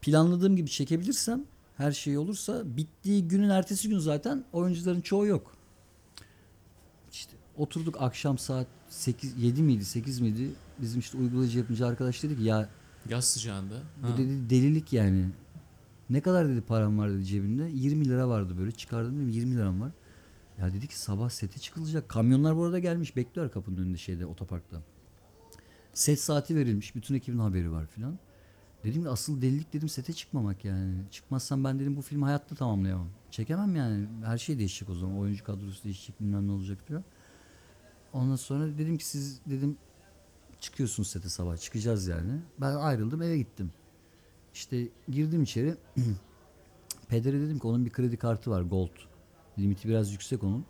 [0.00, 1.44] Planladığım gibi çekebilirsem
[1.76, 5.52] her şey olursa bittiği günün ertesi gün zaten oyuncuların çoğu yok.
[7.12, 10.50] İşte oturduk akşam saat 8 7 miydi 8 miydi?
[10.80, 12.68] Bizim işte uygulayıcı yapımcı arkadaş dedi ki ya
[13.08, 13.82] Yaz sıcağında.
[14.02, 14.18] bu Ha.
[14.18, 15.26] dedi delilik yani.
[16.10, 17.68] Ne kadar dedi param var dedi cebimde.
[17.74, 18.70] 20 lira vardı böyle.
[18.70, 19.92] Çıkardım dedim 20 liram var.
[20.58, 22.08] Ya dedi ki sabah sete çıkılacak.
[22.08, 23.16] Kamyonlar bu arada gelmiş.
[23.16, 24.82] Bekliyor kapının önünde şeyde otoparkta.
[25.92, 26.94] Set saati verilmiş.
[26.94, 28.18] Bütün ekibin haberi var filan.
[28.84, 30.94] Dedim ki asıl delilik dedim sete çıkmamak yani.
[31.10, 33.08] Çıkmazsam ben dedim bu filmi hayatta tamamlayamam.
[33.30, 34.06] Çekemem yani.
[34.24, 35.18] Her şey değişecek o zaman.
[35.18, 37.04] Oyuncu kadrosu değişecek bilmem ne olacak filan.
[38.16, 39.76] Ondan sonra dedim ki siz dedim
[40.60, 42.40] çıkıyorsunuz sete sabah çıkacağız yani.
[42.60, 43.72] Ben ayrıldım eve gittim.
[44.54, 45.74] İşte girdim içeri.
[47.08, 48.90] Pedere dedim ki onun bir kredi kartı var Gold.
[49.58, 50.64] Limiti biraz yüksek onun.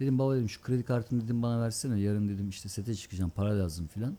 [0.00, 2.00] Dedim baba dedim şu kredi kartını dedim bana versene.
[2.00, 4.18] Yarın dedim işte sete çıkacağım para lazım filan.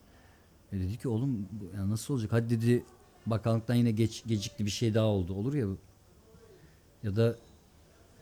[0.72, 2.32] E dedi ki oğlum ya nasıl olacak?
[2.32, 2.84] Hadi dedi
[3.26, 5.34] bakanlıktan yine geç, gecikti bir şey daha oldu.
[5.34, 5.66] Olur ya.
[7.02, 7.36] Ya da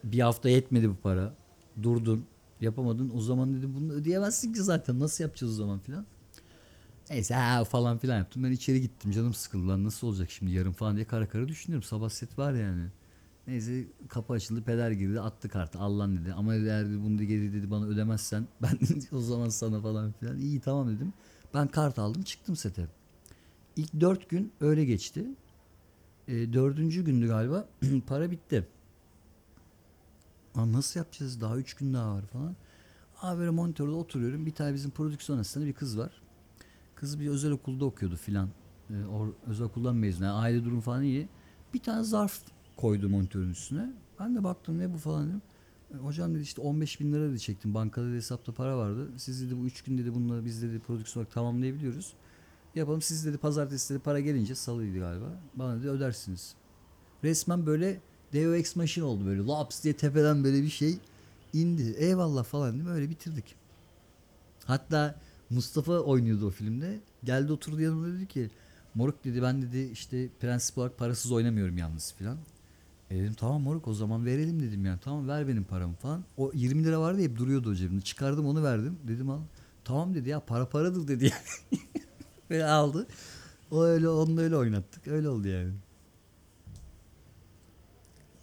[0.05, 1.35] bir hafta yetmedi bu para.
[1.83, 2.27] Durdun.
[2.63, 3.11] Yapamadın.
[3.15, 5.01] O zaman dedi bunu ödeyemezsin ki zaten.
[5.01, 6.07] Nasıl yapacağız o zaman filan.
[7.11, 8.45] Neyse ha falan filan yaptım.
[8.45, 9.11] Ben içeri gittim.
[9.11, 9.85] Canım sıkıldı lan.
[9.85, 11.83] Nasıl olacak şimdi yarın falan diye kara kara düşünüyorum.
[11.83, 12.87] Sabah set var yani.
[13.47, 14.63] Neyse kapı açıldı.
[14.63, 15.21] Peder girdi.
[15.21, 15.79] Attı kartı.
[15.79, 16.33] al lan dedi.
[16.33, 18.79] Ama eğer bunu da geri dedi bana ödemezsen ben
[19.13, 20.39] o zaman sana falan filan.
[20.39, 21.13] İyi tamam dedim.
[21.55, 22.23] Ben kart aldım.
[22.23, 22.87] Çıktım sete.
[23.77, 25.25] İlk dört gün öyle geçti.
[26.29, 27.69] E, dördüncü gündü galiba.
[28.07, 28.67] para bitti.
[30.57, 31.41] Lan nasıl yapacağız?
[31.41, 32.57] Daha üç gün daha var falan.
[33.21, 34.47] Abi böyle monitörde oturuyorum.
[34.47, 36.23] Bir tane bizim prodüksiyon asistanı bir kız var.
[36.95, 38.49] Kız bir özel okulda okuyordu filan.
[38.91, 40.25] Ee, or- özel okuldan mezun.
[40.25, 41.29] Yani aile durum falan iyi.
[41.75, 42.41] Bir tane zarf
[42.77, 43.93] koydu monitörün üstüne.
[44.21, 45.43] Ben de baktım ne bu falan dedim.
[45.95, 47.75] E, Hocam dedi işte 15 bin lira dedi çektim.
[47.75, 49.09] Bankada dedi hesapta para vardı.
[49.17, 52.13] Siz dedi bu üç gün dedi bunları biz dedi prodüksiyon olarak tamamlayabiliyoruz.
[52.75, 55.41] Yapalım siz dedi pazartesi dedi para gelince salıydı galiba.
[55.55, 56.55] Bana dedi ödersiniz.
[57.25, 58.01] Resmen böyle
[58.33, 59.47] Deo Ex Machine oldu böyle.
[59.47, 60.99] Laps diye tepeden böyle bir şey
[61.53, 61.95] indi.
[61.99, 62.91] Eyvallah falan değil mi?
[62.91, 63.55] Öyle bitirdik.
[64.65, 65.15] Hatta
[65.51, 67.01] Mustafa oynuyordu o filmde.
[67.25, 68.51] Geldi oturdu yanıma dedi ki
[68.95, 72.39] Moruk dedi ben dedi işte prensip olarak parasız oynamıyorum yalnız filan.
[73.11, 74.99] E dedim tamam moruk o zaman verelim dedim yani.
[75.05, 76.25] Tamam ver benim paramı falan.
[76.37, 78.01] O 20 lira vardı hep duruyordu o cebimde.
[78.01, 78.99] Çıkardım onu verdim.
[79.09, 79.41] Dedim al.
[79.85, 81.83] Tamam dedi ya para paradır dedi yani.
[82.51, 83.07] Böyle aldı.
[83.71, 85.09] O öyle onunla öyle oynattık.
[85.09, 85.73] Öyle oldu yani.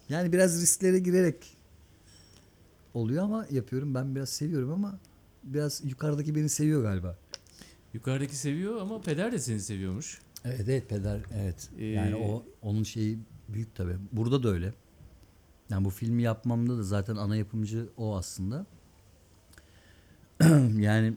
[0.10, 1.58] Yani biraz risklere girerek
[2.94, 3.96] oluyor ama yapıyorum.
[3.96, 5.00] Ben biraz seviyorum ama
[5.44, 7.18] biraz yukarıdaki beni seviyor galiba.
[7.94, 10.22] Yukarıdaki seviyor ama peder de seni seviyormuş.
[10.46, 11.70] Evet evet peder evet.
[11.78, 13.20] Ee, yani o onun şeyi
[13.50, 13.98] büyük tabi.
[14.12, 14.74] Burada da öyle.
[15.70, 18.66] Yani bu filmi yapmamda da zaten ana yapımcı o aslında.
[20.78, 21.14] yani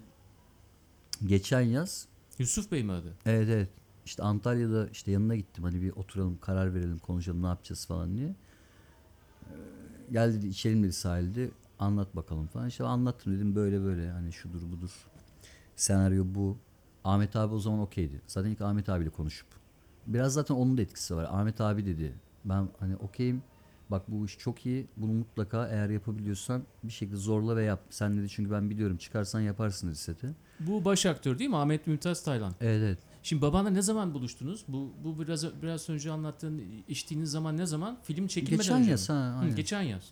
[1.26, 2.06] geçen yaz
[2.38, 3.14] Yusuf Bey mi adı?
[3.26, 3.68] evet evet
[4.06, 8.34] işte Antalya'da işte yanına gittim hani bir oturalım karar verelim konuşalım ne yapacağız falan diye.
[10.12, 12.68] Gel dedi içelim dedi sahilde anlat bakalım falan.
[12.68, 15.06] İşte anlattım dedim böyle böyle hani şudur budur.
[15.76, 16.58] Senaryo bu.
[17.04, 18.20] Ahmet abi o zaman okeydi.
[18.26, 19.48] Zaten ilk Ahmet abiyle konuşup.
[20.06, 21.24] Biraz zaten onun da etkisi var.
[21.30, 22.14] Ahmet abi dedi.
[22.44, 23.42] Ben hani okeyim.
[23.90, 24.86] Bak bu iş çok iyi.
[24.96, 27.80] Bunu mutlaka eğer yapabiliyorsan bir şekilde zorla ve yap.
[27.90, 30.34] Sen dedi çünkü ben biliyorum çıkarsan yaparsın dedi seti.
[30.60, 31.56] Bu baş aktör değil mi?
[31.56, 32.54] Ahmet Mümtaz Taylan.
[32.60, 32.98] Evet evet.
[33.22, 34.64] Şimdi babanla ne zaman buluştunuz?
[34.68, 37.98] Bu bu biraz biraz önce anlattığın içtiğiniz zaman ne zaman?
[38.02, 39.14] Film çekilmeden Geçen önce yaz mi?
[39.14, 39.34] ha.
[39.34, 39.56] Hı, aynen.
[39.56, 40.02] geçen yaz.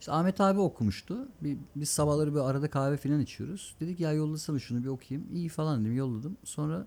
[0.00, 1.28] İşte Ahmet abi okumuştu.
[1.42, 3.74] Bir, biz sabahları bir arada kahve falan içiyoruz.
[3.80, 5.34] Dedik ya yollasana şunu bir okuyayım.
[5.34, 6.36] İyi falan dedim yolladım.
[6.44, 6.86] Sonra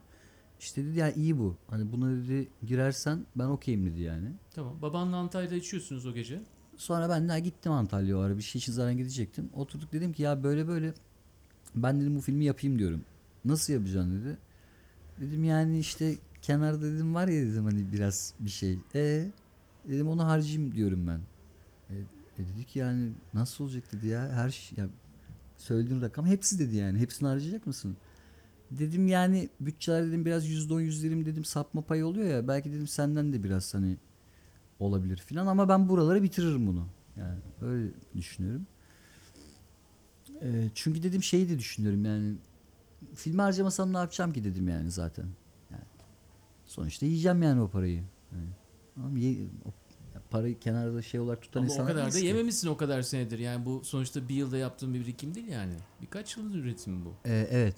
[0.60, 1.58] işte dedi ya iyi bu.
[1.70, 4.32] Hani buna dedi girersen ben okeyim dedi yani.
[4.56, 4.82] Tamam.
[4.82, 6.42] Babanla Antalya'da içiyorsunuz o gece.
[6.78, 9.50] Sonra ben de gittim Antalya'ya o ara bir şey için zaten gidecektim.
[9.54, 10.94] Oturduk dedim ki ya böyle böyle
[11.76, 13.02] ben dedim bu filmi yapayım diyorum.
[13.46, 14.38] Nasıl yapacaksın dedi.
[15.20, 18.80] Dedim yani işte kenarda dedim var ya dedim hani biraz bir şey.
[18.96, 19.32] E
[19.90, 21.20] dedim onu harcayayım diyorum ben.
[21.90, 21.96] E,
[22.38, 24.88] e dedi ki yani nasıl olacak dedi ya her şey ya
[25.58, 27.98] söylediğin rakam hepsi dedi yani hepsini harcayacak mısın?
[28.72, 33.34] Dedim yani bütçeler dedim biraz %10 %20 dedim sapma payı oluyor ya belki dedim senden
[33.34, 33.98] de biraz hani
[34.80, 36.88] olabilir filan ama ben buraları bitiririm bunu.
[37.18, 38.68] Yani öyle düşünüyorum.
[40.42, 42.36] Ee, çünkü dedim şeyi de düşünüyorum yani
[43.16, 45.26] filmi harcamasam ne yapacağım ki dedim yani zaten.
[45.72, 45.84] Yani
[46.66, 48.04] sonuçta yiyeceğim yani o parayı.
[48.32, 48.48] Yani,
[49.06, 49.70] ama ye, o,
[50.30, 52.26] parayı kenarda şey olarak tutan Ama o kadar da ki.
[52.26, 53.40] yememişsin o kadar senedir.
[53.40, 55.74] Yani bu sonuçta bir yılda yaptığın bir birikim değil yani.
[56.02, 57.14] Birkaç yılın üretimi bu.
[57.26, 57.76] Ee, evet.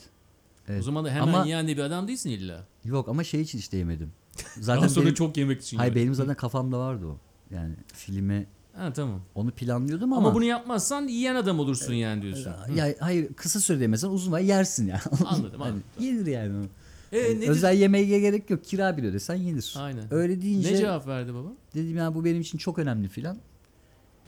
[0.67, 0.81] Evet.
[0.81, 2.65] O zaman da hemen Ama- yiyen de bir adam değilsin illa.
[2.83, 4.11] Yok ama şey için işte yemedim.
[4.55, 5.77] Daha Zaten sonra benim, çok yemek için.
[5.77, 6.03] hayır yemek.
[6.03, 7.17] benim zaten kafamda vardı o.
[7.51, 8.45] Yani filme
[8.77, 9.21] Ha tamam.
[9.35, 12.51] onu planlıyordum ama, Ama, bunu yapmazsan yiyen adam olursun yani diyorsun.
[12.75, 15.01] ya hayır kısa sürede yemesen uzun var yersin ya.
[15.25, 15.83] Anladım, hani anladım.
[15.99, 16.65] yenir yani.
[17.11, 17.47] E, Yani nedir?
[17.47, 18.63] Özel yemeğe gerek yok.
[18.63, 19.73] Kira bile ödesen yenir.
[19.77, 20.13] Aynen.
[20.13, 21.49] Öyle deyince Ne cevap verdi baba?
[21.75, 23.37] dedim ya bu benim için çok önemli filan.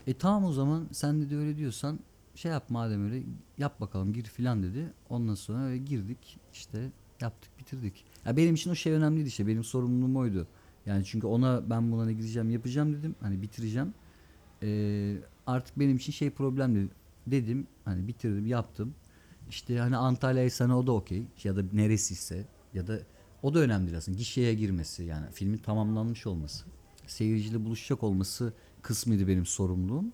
[0.07, 1.99] E tamam o zaman sen de öyle diyorsan
[2.35, 3.23] şey yap madem öyle
[3.57, 4.93] yap bakalım gir filan dedi.
[5.09, 6.77] Ondan sonra öyle girdik işte
[7.21, 8.03] yaptık bitirdik.
[8.25, 10.47] Ya benim için o şey önemliydi işte benim sorumluluğum oydu.
[10.85, 13.93] Yani çünkü ona ben buna ne gideceğim yapacağım dedim hani bitireceğim.
[14.63, 15.15] Ee,
[15.48, 16.89] artık benim için şey problemdi
[17.28, 18.95] dedim hani bitirdim yaptım.
[19.50, 23.00] İşte hani Antalya'ysa o da okey ya da neresiyse ya da
[23.43, 26.65] o da önemli aslında gişeye girmesi yani filmin tamamlanmış olması
[27.10, 30.06] seyirciyle buluşacak olması kısmıydı benim sorumluluğum.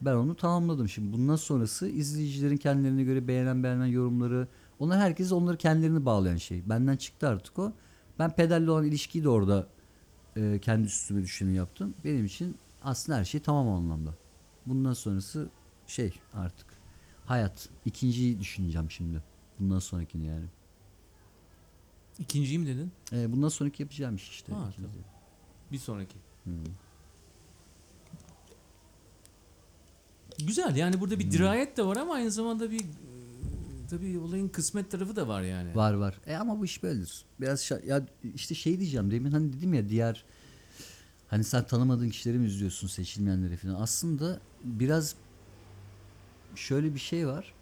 [0.00, 0.88] Ben onu tamamladım.
[0.88, 4.48] Şimdi bundan sonrası izleyicilerin kendilerine göre beğenen beğenen yorumları.
[4.78, 6.68] Onlar herkes onları kendilerini bağlayan şey.
[6.68, 7.72] Benden çıktı artık o.
[8.18, 9.66] Ben pederle olan ilişkiyi de orada
[10.36, 11.94] e, kendi üstüme düşeni yaptım.
[12.04, 14.14] Benim için aslında her şey tamam anlamda.
[14.66, 15.48] Bundan sonrası
[15.86, 16.66] şey artık
[17.26, 17.68] hayat.
[17.84, 19.22] İkinciyi düşüneceğim şimdi.
[19.60, 20.44] Bundan sonrakini yani.
[22.18, 22.92] İkinciyi mi dedin?
[23.12, 24.52] Ee, bundan sonraki yapacağım iş işte.
[24.52, 24.88] Ha, ikinci.
[25.72, 26.16] Bir sonraki.
[26.44, 26.54] Hmm.
[30.38, 32.86] Güzel yani burada bir dirayet de var ama aynı zamanda bir e,
[33.90, 35.74] tabii olayın kısmet tarafı da var yani.
[35.76, 36.20] Var var.
[36.26, 37.24] E ama bu iş böyledir.
[37.40, 40.24] Biraz şa- ya işte şey diyeceğim demin hani dedim ya diğer
[41.28, 43.74] hani sen tanımadığın kişileri mi izliyorsun seçilmeyenleri falan.
[43.74, 45.14] Aslında biraz
[46.54, 47.54] şöyle bir şey var.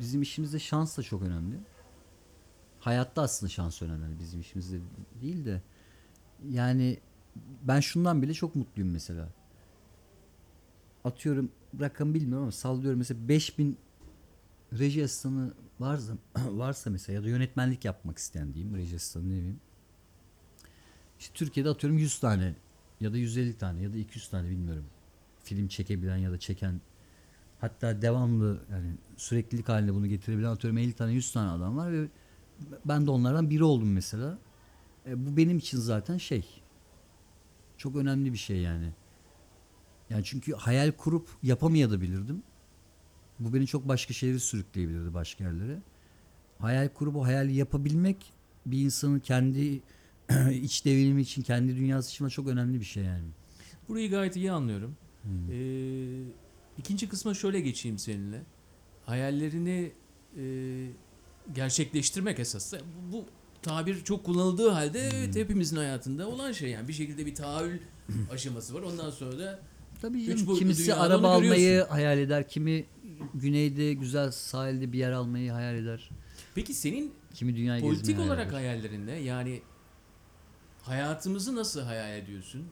[0.00, 1.56] Bizim işimizde şans da çok önemli.
[2.80, 4.04] Hayatta aslında şans önemli.
[4.04, 4.80] Hani bizim işimizde
[5.22, 5.62] değil de
[6.48, 6.98] yani
[7.62, 9.28] ben şundan bile çok mutluyum mesela.
[11.04, 13.78] Atıyorum rakam bilmiyorum ama sallıyorum mesela 5000
[14.72, 19.60] reji asistanı varsa, varsa mesela ya da yönetmenlik yapmak isteyen diyeyim reji asistanı ne bileyim.
[21.20, 22.54] İşte Türkiye'de atıyorum 100 tane
[23.00, 24.84] ya da 150 tane ya da 200 tane bilmiyorum.
[25.44, 26.80] Film çekebilen ya da çeken
[27.60, 32.08] hatta devamlı yani süreklilik halinde bunu getirebilen atıyorum 50 tane 100 tane adam var ve
[32.84, 34.38] ben de onlardan biri oldum mesela.
[35.06, 36.62] E, bu benim için zaten şey
[37.76, 38.92] çok önemli bir şey yani.
[40.10, 42.42] Yani çünkü hayal kurup yapamayabilirdim.
[43.38, 45.78] Bu beni çok başka şeylere sürükleyebilirdi başka yerlere.
[46.58, 48.32] Hayal kurup o hayali yapabilmek
[48.66, 49.82] bir insanın kendi
[50.62, 53.28] iç devinimi için, kendi dünyası için çok önemli bir şey yani.
[53.88, 54.96] Burayı gayet iyi anlıyorum.
[55.22, 55.52] Hmm.
[55.52, 56.22] Ee,
[56.78, 58.42] ikinci kısma şöyle geçeyim seninle.
[59.06, 59.92] Hayallerini
[60.38, 60.44] e,
[61.54, 62.72] gerçekleştirmek esas.
[62.72, 63.24] Bu, bu
[63.62, 67.78] tabir çok kullanıldığı halde evet hepimizin hayatında olan şey yani bir şekilde bir tahayyül
[68.32, 68.82] aşaması var.
[68.82, 69.60] Ondan sonra da
[70.02, 72.84] Tabii canım, kimisi araba almayı hayal eder, kimi
[73.34, 76.10] güneyde güzel sahilde bir yer almayı hayal eder.
[76.54, 78.54] peki senin Kimi dünyayı politik hayal olarak eder.
[78.54, 79.62] hayallerinde yani
[80.88, 82.66] hayatımızı nasıl hayal ediyorsun?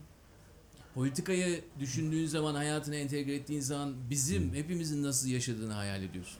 [0.94, 6.38] Politikayı düşündüğün zaman, hayatına entegre ettiğin zaman bizim hepimizin nasıl yaşadığını hayal ediyorsun.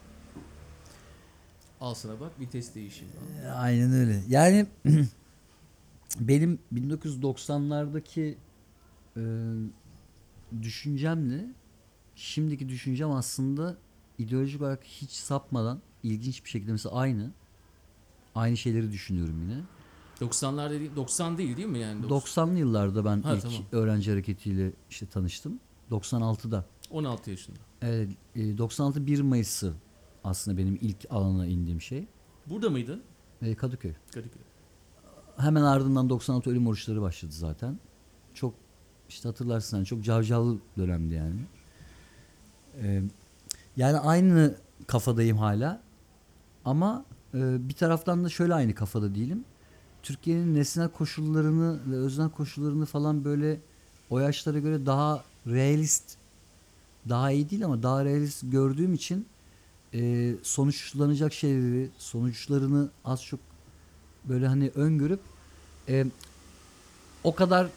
[1.81, 3.11] Al sana bak vites değişimi.
[3.55, 4.23] Aynen öyle.
[4.29, 4.67] Yani
[6.21, 8.35] benim 1990'lardaki
[9.17, 9.23] e,
[10.63, 11.47] düşüncemle
[12.15, 13.77] şimdiki düşüncem aslında
[14.19, 17.31] ideolojik olarak hiç sapmadan ilginç bir şekilde mesela aynı.
[18.35, 19.61] Aynı şeyleri düşünüyorum yine.
[20.21, 22.05] 90'lar değil, 90 değil değil mi yani?
[22.07, 23.59] 90'lı yıllarda ben Ha, ilk tamam.
[23.73, 25.61] öğrenci hareketiyle işte tanıştım.
[25.91, 26.65] 96'da.
[26.91, 27.59] 16 yaşında.
[27.83, 29.75] Evet, e, 96 1 Mayıs'ı
[30.25, 32.07] aslında benim ilk alana indiğim şey.
[32.47, 33.03] Burada mıydın?
[33.43, 33.93] E, Kadıköy.
[34.15, 34.43] Kadıköy.
[35.37, 37.79] Hemen ardından 96 ölüm oruçları başladı zaten.
[38.35, 38.55] Çok
[39.09, 41.41] işte hatırlarsın hani çok cavcavlı dönemdi yani.
[42.83, 43.03] Ee,
[43.77, 45.81] yani aynı kafadayım hala.
[46.65, 49.45] Ama e, bir taraftan da şöyle aynı kafada değilim.
[50.07, 53.61] Türkiye'nin nesnel koşullarını ve öznel koşullarını falan böyle
[54.11, 56.17] o yaşlara göre daha realist
[57.09, 59.27] daha iyi değil ama daha realist gördüğüm için
[59.95, 63.41] e, sonuçlanacak şeyleri, sonuçlarını az çok
[64.25, 65.21] böyle hani öngörüp
[65.89, 66.07] e,
[67.25, 67.69] o kadar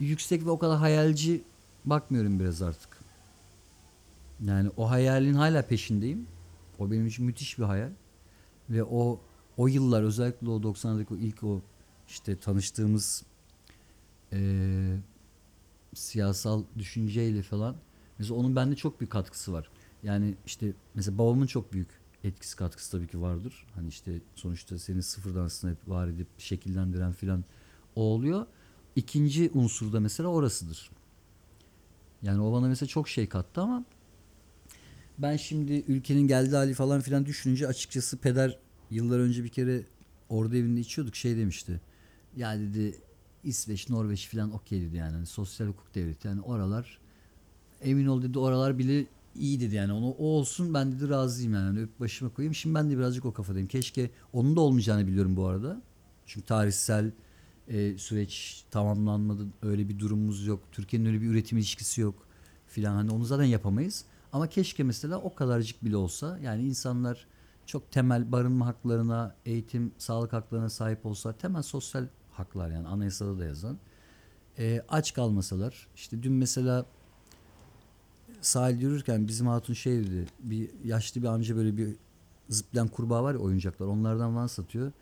[0.00, 1.42] yüksek ve o kadar hayalci
[1.84, 2.98] bakmıyorum biraz artık.
[4.44, 6.26] Yani o hayalin hala peşindeyim.
[6.78, 7.90] O benim için müthiş bir hayal.
[8.70, 9.20] Ve o
[9.58, 11.62] o yıllar özellikle o 90'daki o ilk o
[12.08, 13.24] işte tanıştığımız
[14.32, 14.96] e,
[15.94, 17.76] siyasal düşünceyle falan
[18.18, 19.70] mesela onun bende çok büyük katkısı var.
[20.02, 21.88] Yani işte mesela babamın çok büyük
[22.24, 23.66] etkisi katkısı tabii ki vardır.
[23.74, 27.44] Hani işte sonuçta seni sıfırdan aslında hep var edip şekillendiren filan
[27.96, 28.46] o oluyor.
[28.96, 30.90] İkinci unsur da mesela orasıdır.
[32.22, 33.84] Yani o bana mesela çok şey kattı ama
[35.18, 38.58] ben şimdi ülkenin geldiği hali falan filan düşününce açıkçası peder
[38.90, 39.82] yıllar önce bir kere
[40.28, 41.80] orada evinde içiyorduk şey demişti.
[42.36, 42.94] Ya dedi
[43.44, 45.12] İsveç, Norveç filan okey dedi yani.
[45.12, 46.98] Hani sosyal hukuk devleti yani oralar
[47.80, 51.64] emin ol dedi oralar bile iyi dedi yani onu o olsun ben dedi razıyım yani
[51.64, 52.54] Hani öp başıma koyayım.
[52.54, 53.68] Şimdi ben de birazcık o kafadayım.
[53.68, 55.82] Keşke onun da olmayacağını biliyorum bu arada.
[56.26, 57.12] Çünkü tarihsel
[57.68, 59.46] e, süreç tamamlanmadı.
[59.62, 60.60] Öyle bir durumumuz yok.
[60.72, 62.26] Türkiye'nin öyle bir üretim ilişkisi yok
[62.66, 62.94] filan.
[62.94, 64.04] Hani onu zaten yapamayız.
[64.32, 67.26] Ama keşke mesela o kadarcık bile olsa yani insanlar
[67.68, 73.44] çok temel barınma haklarına, eğitim, sağlık haklarına sahip olsa temel sosyal haklar yani anayasada da
[73.44, 73.78] yazan.
[74.58, 75.88] E, aç kalmasalar.
[75.94, 76.86] işte dün mesela
[78.40, 80.26] sahil yürürken bizim hatun şey dedi.
[80.40, 81.96] Bir yaşlı bir amca böyle bir
[82.48, 83.86] zıplayan kurbağa var ya oyuncaklar.
[83.86, 84.92] Onlardan van satıyor.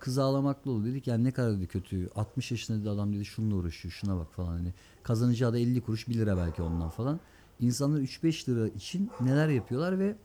[0.00, 0.84] Kız ağlamaklı oldu.
[0.84, 2.10] Dedik yani ne kadar dedi kötü.
[2.14, 3.92] 60 yaşında dedi adam dedi şununla uğraşıyor.
[3.92, 4.48] Şuna bak falan.
[4.48, 7.20] Hani kazanacağı da 50 kuruş 1 lira belki ondan falan.
[7.60, 10.16] İnsanlar 3-5 lira için neler yapıyorlar ve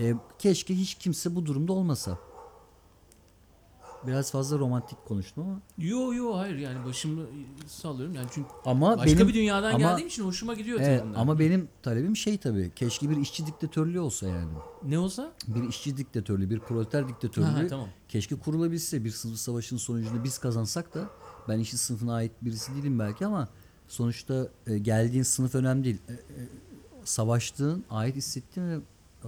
[0.00, 2.18] e, keşke hiç kimse bu durumda olmasa.
[4.06, 5.60] Biraz fazla romantik konuştum ama.
[5.78, 7.22] Yo yo hayır yani başımı
[7.66, 11.16] sallıyorum yani çünkü Ama başka benim bir dünyadan ama- geldiğim için hoşuma gidiyor Evet, tabii
[11.16, 12.72] ama benim talebim şey tabii.
[12.76, 14.50] Keşke bir işçi diktatörlüğü olsa yani.
[14.82, 15.32] ne olsa?
[15.48, 17.46] Bir işçi diktatörlüğü, bir proleter diktatörlüğü.
[17.46, 17.88] Ha, tamam.
[18.08, 19.04] Keşke kurulabilse.
[19.04, 21.10] Bir sınıf savaşının sonucunda biz kazansak da
[21.48, 23.48] ben işçi sınıfına ait birisi değilim belki ama
[23.88, 25.98] sonuçta e, geldiğin sınıf önemli değil.
[26.08, 26.18] E, e,
[27.04, 28.78] savaştığın, ait hissettiğin ve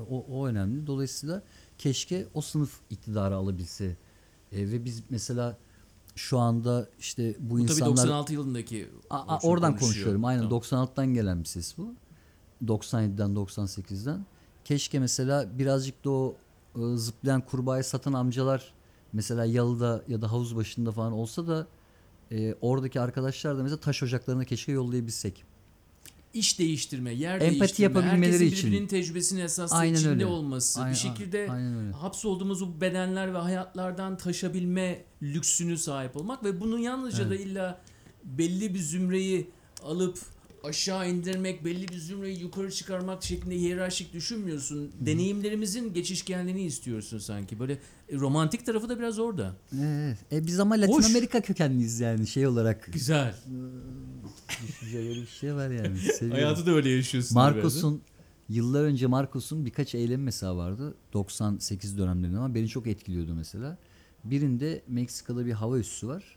[0.01, 0.87] o, o önemli.
[0.87, 1.43] Dolayısıyla
[1.79, 3.97] keşke o sınıf iktidarı alabilse.
[4.53, 5.57] E, ve biz mesela
[6.17, 9.81] şu anda işte bu, Bu tabii insanlar 96 yılındaki A- a- oradan konuşuyor.
[9.95, 10.25] konuşuyorum.
[10.25, 10.59] Aynen Tamam.
[10.59, 11.95] 96'dan gelen bir ses bu.
[12.67, 14.27] 97'den 98'den.
[14.65, 16.37] Keşke mesela birazcık da o
[16.77, 18.73] e, zıplayan kurbağayı satan amcalar
[19.13, 21.67] mesela yalıda ya da havuz başında falan olsa da
[22.31, 25.45] e, oradaki arkadaşlar da mesela taş ocaklarına keşke yollayabilsek.
[26.35, 28.67] İş değiştirme, yer Empati değiştirme, yapabilmeleri herkesin için.
[28.71, 30.27] birbirinin tecrübesinin Aynen içinde öyle.
[30.27, 31.93] olması, Aynen- bir şekilde aynen öyle.
[31.93, 37.81] hapsolduğumuz bu bedenler ve hayatlardan taşabilme lüksünü sahip olmak ve bunun yalnızca da illa
[38.25, 39.51] belli bir zümreyi
[39.85, 40.19] alıp
[40.65, 44.93] aşağı indirmek, belli bir zümreyi yukarı çıkarmak şeklinde hiyerarşik düşünmüyorsun.
[45.01, 47.59] Deneyimlerimizin geçişkenliğini istiyorsun sanki.
[47.61, 47.73] Böyle
[48.09, 49.57] e, romantik tarafı da biraz orada.
[49.81, 50.19] Evet.
[50.33, 51.07] E biz ama Latin Hoş.
[51.11, 52.89] Amerika kökenliyiz yani şey olarak.
[52.93, 53.35] Güzel.
[54.69, 55.99] Düşünce öyle bir şey var yani.
[55.99, 56.43] Seviyorum.
[56.43, 57.35] Hayatı da öyle yaşıyorsun.
[57.35, 58.03] Marcos'un
[58.49, 60.95] yıllar önce Marcos'un birkaç eylemi mesela vardı.
[61.13, 63.79] 98 dönemlerinde ama beni çok etkiliyordu mesela.
[64.25, 66.37] Birinde Meksika'da bir hava üssü var.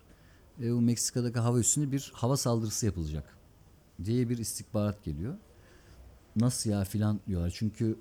[0.59, 3.37] Ve bu Meksika'daki hava üssüne bir hava saldırısı yapılacak
[4.03, 5.35] diye bir istihbarat geliyor.
[6.35, 7.53] Nasıl ya filan diyorlar.
[7.55, 7.97] Çünkü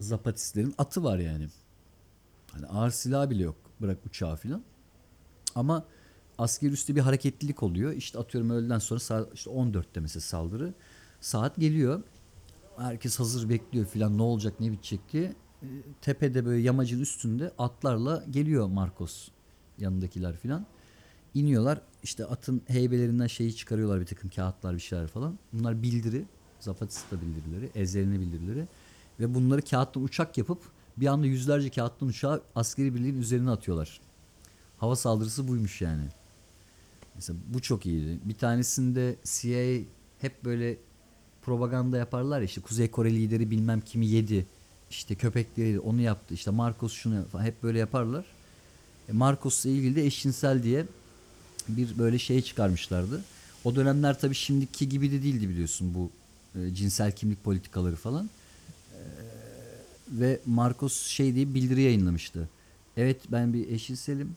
[0.00, 1.48] Zapatistlerin atı var yani.
[2.52, 3.56] Hani ağır silah bile yok.
[3.80, 4.62] Bırak uçağı filan.
[5.54, 5.84] Ama
[6.38, 7.92] asker üstü bir hareketlilik oluyor.
[7.92, 10.74] İşte atıyorum öğleden sonra saat işte 14'te mesela saldırı.
[11.20, 12.02] Saat geliyor.
[12.76, 15.34] Herkes hazır bekliyor filan ne olacak ne bitecek diye.
[15.62, 15.66] E,
[16.00, 19.28] Tepede böyle yamacın üstünde atlarla geliyor Marcos
[19.78, 20.66] yanındakiler filan.
[21.34, 25.38] İniyorlar işte atın heybelerinden şeyi çıkarıyorlar bir takım kağıtlar bir şeyler falan.
[25.52, 26.24] Bunlar bildiri.
[26.60, 28.66] Zapatista bildirileri, ezlerine bildirileri.
[29.20, 30.62] Ve bunları kağıttan uçak yapıp
[30.96, 34.00] bir anda yüzlerce kağıttan uçağı askeri birliğin üzerine atıyorlar.
[34.78, 36.08] Hava saldırısı buymuş yani.
[37.18, 38.18] Mesela bu çok iyiydi.
[38.24, 39.84] Bir tanesinde CIA
[40.20, 40.76] hep böyle
[41.42, 44.46] propaganda yaparlar ya işte Kuzey Kore lideri bilmem kimi yedi.
[44.90, 46.34] İşte köpekleri onu yaptı.
[46.34, 48.24] İşte Marcos şunu falan hep böyle yaparlar.
[49.08, 50.86] E Marcos'la ilgili de eşcinsel diye
[51.68, 53.24] bir böyle şey çıkarmışlardı.
[53.64, 56.10] O dönemler tabii şimdiki gibi de değildi biliyorsun bu
[56.60, 58.30] e, cinsel kimlik politikaları falan.
[58.92, 59.00] E,
[60.10, 62.48] ve Marcos şey diye bildiri yayınlamıştı.
[62.96, 64.36] Evet ben bir eşcinselim.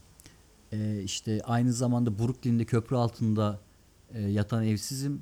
[0.71, 3.59] E, işte aynı zamanda Brooklyn'de köprü altında
[4.13, 5.21] e, yatan evsizim.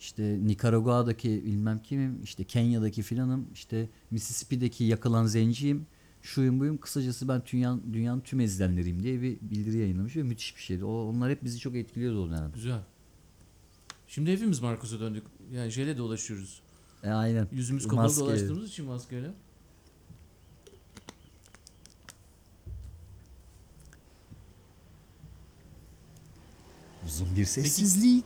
[0.00, 5.86] İşte Nikaragua'daki bilmem kimim, işte Kenya'daki filanım, işte Mississippi'deki yakılan zenciyim,
[6.22, 6.78] şuyum buyum.
[6.78, 10.84] Kısacası ben dünyanın, dünyanın tüm ezilenleriyim diye bir bildiri yayınlamış ve müthiş bir şeydi.
[10.84, 12.52] O, onlar hep bizi çok etkiliyordu o dönem.
[12.54, 12.80] Güzel.
[14.08, 15.24] Şimdi hepimiz Marcos'a döndük.
[15.52, 16.62] Yani jele dolaşıyoruz.
[17.02, 17.48] E, aynen.
[17.52, 19.30] Yüzümüz kapalı dolaştığımız için maskeyle.
[27.12, 28.24] Uzun bir sessizlik.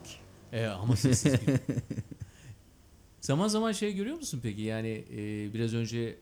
[0.51, 1.59] E, ama sessiz bir-
[3.21, 4.61] Zaman zaman şey görüyor musun peki?
[4.61, 6.17] Yani e, biraz önce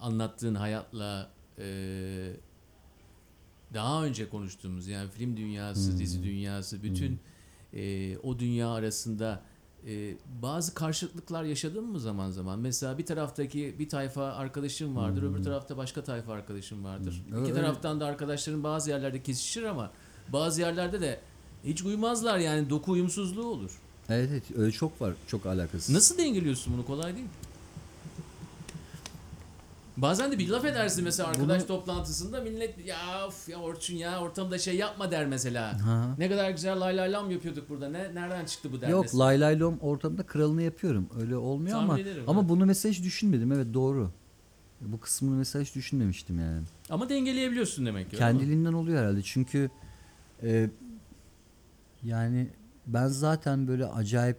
[0.00, 1.66] anlattığın hayatla e,
[3.74, 5.98] daha önce konuştuğumuz yani film dünyası, Hmm.
[5.98, 7.20] dizi dünyası, bütün
[7.72, 9.42] e, o dünya arasında
[9.86, 12.58] e, bazı karşıtlıklar yaşadın mı zaman zaman?
[12.58, 17.22] Mesela bir taraftaki bir tayfa arkadaşın vardır, öbür tarafta başka tayfa arkadaşın vardır.
[17.28, 17.42] Hmm.
[17.42, 17.62] İki Öyle.
[17.62, 19.92] taraftan da arkadaşların bazı yerlerde kesişir ama
[20.32, 21.20] bazı yerlerde de
[21.64, 23.70] hiç uymazlar yani doku uyumsuzluğu olur.
[24.08, 25.14] Evet, evet öyle çok var.
[25.26, 25.94] Çok alakası.
[25.94, 26.86] Nasıl dengeliyorsun bunu?
[26.86, 27.26] Kolay değil.
[29.96, 34.20] Bazen de bir laf edersin mesela arkadaş Bunu- toplantısında millet ya of ya Orçun ya
[34.20, 35.86] ortamda şey yapma der mesela.
[35.86, 36.14] Ha.
[36.18, 37.88] Ne kadar güzel lay lay lam yapıyorduk burada.
[37.88, 39.24] Ne nereden çıktı bu der Yok mesela.
[39.24, 41.06] lay lay lom ortamda kralını yapıyorum.
[41.20, 42.50] Öyle olmuyor Tahmin ama ederim, ama evet.
[42.50, 43.52] bunu mesela hiç düşünmedim.
[43.52, 44.10] Evet doğru.
[44.80, 46.62] Bu kısmını mesela hiç düşünmemiştim yani.
[46.90, 48.16] Ama dengeleyebiliyorsun demek ki.
[48.16, 49.22] Kendiliğinden oluyor herhalde.
[49.22, 49.70] Çünkü
[50.42, 50.70] e,
[52.04, 52.50] yani
[52.86, 54.38] ben zaten böyle acayip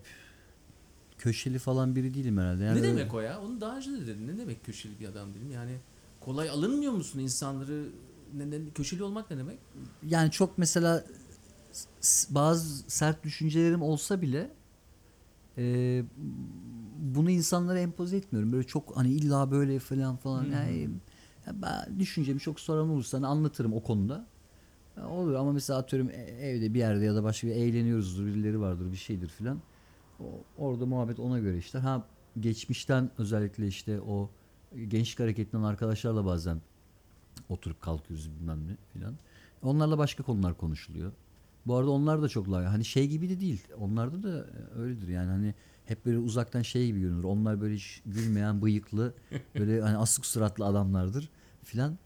[1.17, 2.63] köşeli falan biri değilim herhalde.
[2.63, 3.41] Yani ne öyle- demek o ya?
[3.41, 4.27] Onu daha önce de dedin.
[4.27, 5.51] Ne demek köşeli bir adam dedim.
[5.51, 5.77] Yani
[6.21, 7.85] kolay alınmıyor musun insanları?
[8.33, 9.59] Ne, ne- köşeli olmak ne demek?
[10.03, 11.03] Yani çok mesela
[12.29, 14.51] bazı sert düşüncelerim olsa bile
[15.57, 16.03] e,
[16.97, 18.51] bunu insanlara empoze etmiyorum.
[18.53, 20.43] Böyle çok hani illa böyle falan falan.
[20.43, 20.51] Hmm.
[20.51, 20.89] Yani,
[21.47, 24.27] ya ben düşüncemi çok soran olursa hani anlatırım o konuda.
[25.03, 28.91] Olur ama mesela atıyorum e- evde bir yerde ya da başka bir eğleniyoruzdur, birileri vardır,
[28.91, 29.61] bir şeydir filan.
[30.57, 31.77] Orada muhabbet ona göre işte.
[31.77, 32.07] Ha
[32.39, 34.29] geçmişten özellikle işte o
[34.87, 36.61] gençlik hareketinden arkadaşlarla bazen
[37.49, 39.15] oturup kalkıyoruz bilmem ne filan.
[39.63, 41.11] Onlarla başka konular konuşuluyor.
[41.67, 42.57] Bu arada onlar da çok like.
[42.57, 43.67] Hani şey gibi de değil.
[43.79, 45.53] Onlarda da öyledir yani hani
[45.85, 47.23] hep böyle uzaktan şey gibi görünür.
[47.23, 49.13] Onlar böyle hiç gülmeyen, bıyıklı,
[49.59, 51.29] böyle hani asık suratlı adamlardır
[51.63, 51.97] filan.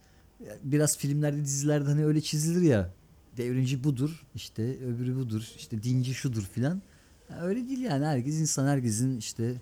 [0.62, 2.90] Biraz filmlerde, dizilerde hani öyle çizilir ya.
[3.36, 6.82] Devrimci budur, işte öbürü budur, işte dinci şudur filan.
[7.40, 8.04] Öyle değil yani.
[8.04, 9.54] Herkes insan, herkesin işte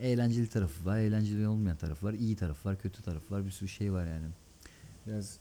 [0.00, 3.44] eğlenceli tarafı var, eğlenceli olmayan tarafı var, iyi tarafı var, kötü tarafı var.
[3.46, 4.26] Bir sürü şey var yani.
[5.06, 5.38] Biraz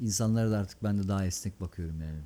[0.00, 2.18] insanlara da artık ben de daha esnek bakıyorum yani.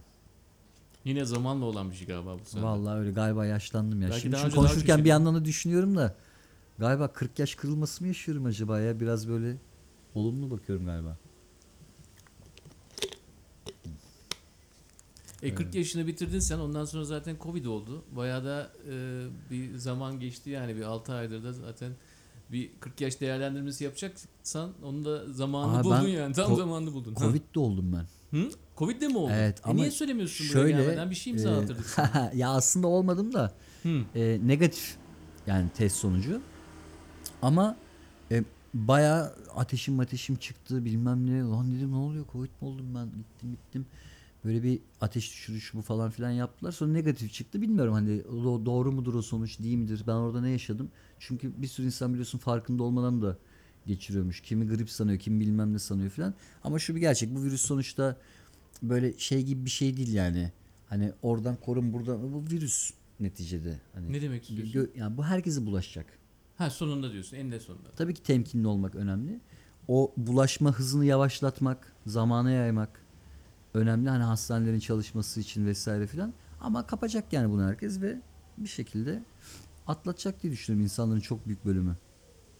[1.05, 2.65] Yine zamanla olan bir şey galiba bu sende.
[2.65, 4.09] Vallahi öyle galiba yaşlandım ya.
[4.09, 6.15] Belki Şimdi daha konuşurken bir şey- yandan da düşünüyorum da
[6.79, 9.01] galiba 40 yaş kırılması mı yaşıyorum acaba ya?
[9.01, 9.57] Biraz böyle
[10.15, 11.19] olumlu bakıyorum galiba.
[15.43, 18.05] E 40 yaşını bitirdin sen ondan sonra zaten Covid oldu.
[18.17, 21.93] Bayağı da e, bir zaman geçti yani bir 6 aydır da zaten
[22.53, 27.15] bir 40 yaş değerlendirmesi yapacaksan onu da zamanını Aa, buldun yani tam ko- zamanını buldun.
[27.15, 28.39] Covid'de oldum ben.
[28.39, 28.51] Hı?
[28.77, 29.33] Covid'de mi oldu?
[29.35, 33.33] Evet, e ama niye söylemiyorsun buraya Şöyle gelmeden bir şey imza e, ya aslında olmadım
[33.33, 34.03] da Hı.
[34.15, 34.97] e, negatif
[35.47, 36.41] yani test sonucu.
[37.43, 37.77] Ama
[38.31, 41.41] e, bayağı ateşim ateşim çıktı bilmem ne.
[41.43, 43.87] Lan dedim ne oluyor Covid mi oldum ben gittim gittim.
[44.45, 46.73] Böyle bir ateş düşürüş bu falan filan yaptılar.
[46.73, 47.63] Sonra negatif çıktı.
[47.63, 50.03] Bilmiyorum hani do- doğru mudur o sonuç değil midir?
[50.07, 50.91] Ben orada ne yaşadım?
[51.19, 53.39] Çünkü bir sürü insan biliyorsun farkında olmadan da
[53.87, 54.41] geçiriyormuş.
[54.41, 56.35] Kimi grip sanıyor, kimi bilmem ne sanıyor filan.
[56.65, 57.35] Ama şu bir gerçek.
[57.35, 58.17] Bu virüs sonuçta
[58.83, 60.53] böyle şey gibi bir şey değil yani.
[60.89, 62.33] Hani oradan korun buradan.
[62.33, 62.91] Bu virüs
[63.21, 63.81] neticede.
[63.95, 64.91] Hani Ne demek istiyorsun?
[64.97, 66.07] Yani bu herkese bulaşacak.
[66.57, 67.91] Ha sonunda diyorsun en de sonunda.
[67.97, 69.41] Tabii ki temkinli olmak önemli.
[69.89, 73.02] O bulaşma hızını yavaşlatmak, zamana yaymak
[73.75, 74.09] önemli.
[74.09, 76.33] Hani hastanelerin çalışması için vesaire filan.
[76.61, 78.19] Ama kapacak yani bunu herkes ve
[78.59, 79.23] bir şekilde
[79.87, 81.97] atlatacak diye düşünüyorum insanların çok büyük bölümü.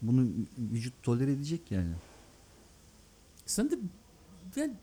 [0.03, 1.93] Bunu vücut tolere edecek yani.
[3.47, 3.79] Sen de
[4.57, 4.77] ben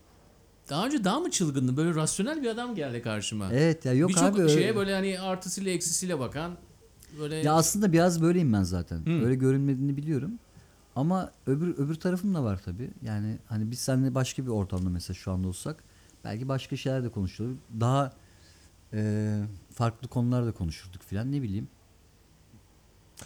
[0.69, 1.77] daha önce daha mı çılgındın?
[1.77, 3.49] Böyle rasyonel bir adam geldi karşıma.
[3.53, 4.53] Evet ya yok Birçok abi öyle.
[4.53, 6.57] şeye böyle hani artısıyla eksisiyle bakan
[7.19, 9.05] böyle Ya aslında biraz böyleyim ben zaten.
[9.05, 9.25] Hı.
[9.25, 10.31] Öyle görünmediğini biliyorum.
[10.95, 12.91] Ama öbür öbür tarafım da var tabii.
[13.01, 15.83] Yani hani biz seninle başka bir ortamda mesela şu anda olsak
[16.23, 17.55] belki başka şeyler de konuşulur.
[17.79, 18.13] Daha
[18.93, 19.41] e,
[19.73, 21.67] farklı konular da konuşurduk filan ne bileyim.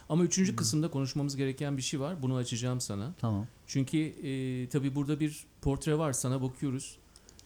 [0.10, 2.22] Ama üçüncü kısımda konuşmamız gereken bir şey var.
[2.22, 3.14] Bunu açacağım sana.
[3.22, 3.48] Tamam.
[3.68, 6.14] Çünkü e, tabii burada bir portre var.
[6.14, 6.98] Sana bakıyoruz.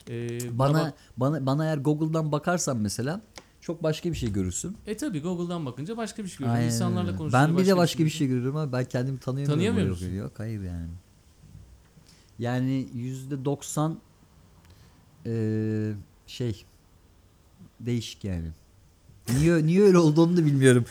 [0.10, 3.22] E, Bana ama- bana bana eğer Google'dan bakarsan mesela
[3.62, 4.78] çok başka bir şey görürsün.
[4.86, 6.58] e tabii Google'dan bakınca başka bir şey görüyorsun.
[6.60, 8.18] Aynen İnsanlarla konuşunca Ben bir de başka bir görüyorsun.
[8.18, 9.56] şey görüyorum ama ben kendimi tanıyamıyorum.
[9.60, 10.12] Tanıyamıyor musun?
[10.14, 10.90] Yok hayır yani.
[12.40, 14.00] Yani yüzde doksan
[15.28, 15.96] eee,
[16.28, 16.66] şey
[17.80, 18.48] değişik yani.
[19.30, 20.86] Niye niye öyle olduğunu da bilmiyorum.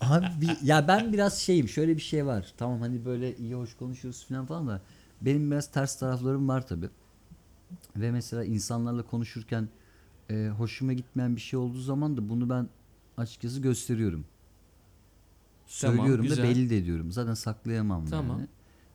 [0.00, 2.52] Abi ya ben biraz şeyim şöyle bir şey var.
[2.56, 4.80] Tamam hani böyle iyi hoş konuşuyoruz falan falan da
[5.20, 6.88] benim biraz ters taraflarım var tabi.
[7.96, 9.68] Ve mesela insanlarla konuşurken
[10.30, 12.68] e, hoşuma gitmeyen bir şey olduğu zaman da bunu ben
[13.16, 14.24] açıkçası gösteriyorum.
[15.80, 16.44] Tamam, Söylüyorum da güzel.
[16.44, 17.12] belli de ediyorum.
[17.12, 18.38] Zaten saklayamam Tamam.
[18.38, 18.48] yani.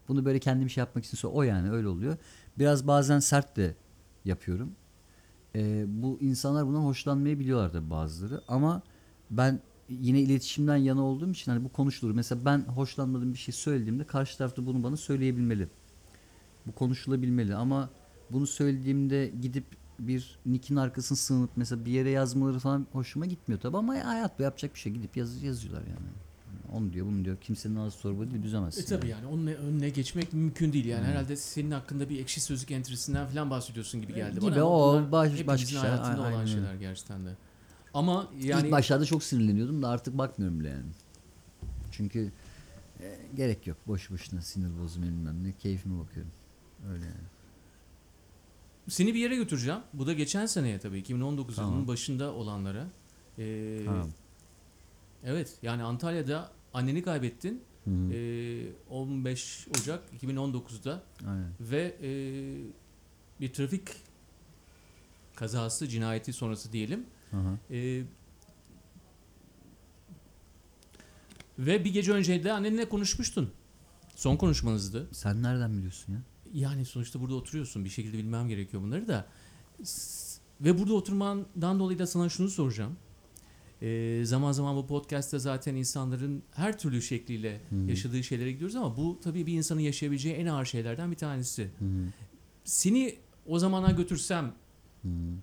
[0.07, 2.17] Bunu böyle kendim şey yapmak için o yani öyle oluyor.
[2.57, 3.75] Biraz bazen sert de
[4.25, 4.71] yapıyorum.
[5.55, 8.81] E, bu insanlar bundan hoşlanmayabiliyorlar tabii bazıları ama
[9.31, 12.11] ben yine iletişimden yana olduğum için hani bu konuşulur.
[12.11, 15.67] Mesela ben hoşlanmadığım bir şey söylediğimde karşı tarafta bunu bana söyleyebilmeli.
[16.67, 17.89] Bu konuşulabilmeli ama
[18.31, 19.65] bunu söylediğimde gidip
[19.99, 24.73] bir nickin arkasına sığınıp mesela bir yere yazmaları falan hoşuma gitmiyor tabii ama hayatta yapacak
[24.73, 26.24] bir şey gidip yaz, yazıyorlar yani.
[26.75, 28.81] Onu diyor bunu diyor kimsenin ağzı torba değil düzemezsin.
[28.81, 30.91] E tabii yani onun önüne geçmek mümkün değil Hmm.
[30.91, 31.05] yani.
[31.05, 34.61] Herhalde senin hakkında bir ekşi sözlük entrisinden falan bahsediyorsun gibi geldi Gibi, bana.
[34.61, 35.79] ama o baş- başka şey.
[35.79, 37.29] hayatında Aynen olan şeyler gerçekten de.
[37.93, 40.89] Ama yani İlk başlarda çok sinirleniyordum da artık bakmıyorum bile yani.
[41.91, 42.31] Çünkü
[43.01, 43.77] e, gerek yok.
[43.87, 45.51] Boş boşuna sinir bozma bilmem ne.
[45.51, 46.31] Keyfime bakıyorum.
[46.91, 47.15] Öyle yani.
[48.89, 49.79] Seni bir yere götüreceğim.
[49.93, 51.71] Bu da geçen seneye tabii 2019 Tamam.
[51.71, 52.87] yılının başında olanlara.
[53.39, 54.09] Ee, Tamam.
[55.23, 57.63] Evet yani Antalya'da anneni kaybettin.
[57.85, 58.13] Hı hı.
[58.13, 61.49] Ee, 15 Ocak 2019'da Aynen.
[61.59, 62.09] ve e,
[63.41, 63.87] bir trafik
[65.35, 67.05] kazası cinayeti sonrası diyelim.
[67.31, 67.75] Hı hı.
[67.75, 68.03] Ee,
[71.59, 73.51] ve bir gece önce de annenle konuşmuştun.
[74.15, 75.07] Son konuşmanızdı.
[75.11, 76.19] Sen nereden biliyorsun ya?
[76.53, 77.85] Yani sonuçta burada oturuyorsun.
[77.85, 79.25] Bir şekilde bilmem gerekiyor bunları da.
[80.61, 82.97] Ve burada oturmandan dolayı da sana şunu soracağım.
[83.85, 87.75] Ee, zaman zaman bu podcast'ta zaten insanların her türlü şekliyle Hı.
[87.75, 91.63] yaşadığı şeylere gidiyoruz ama bu tabii bir insanın yaşayabileceği en ağır şeylerden bir tanesi.
[91.63, 92.07] Hı hı.
[92.63, 94.53] Seni o zamana götürsem
[95.01, 95.37] Hı hı.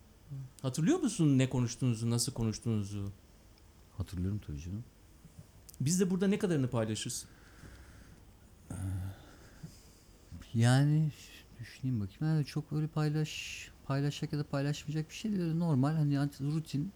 [0.62, 3.12] hatırlıyor musun ne konuştuğunuzu, nasıl konuştuğunuzu?
[3.96, 4.84] Hatırlıyorum tabii canım.
[5.80, 7.26] Biz de burada ne kadarını paylaşırız?
[10.54, 11.10] Yani
[11.60, 12.34] düşüneyim bakayım.
[12.34, 15.54] Yani çok öyle paylaş paylaşacak ya da paylaşmayacak bir şey değil.
[15.54, 16.92] Normal hani rutin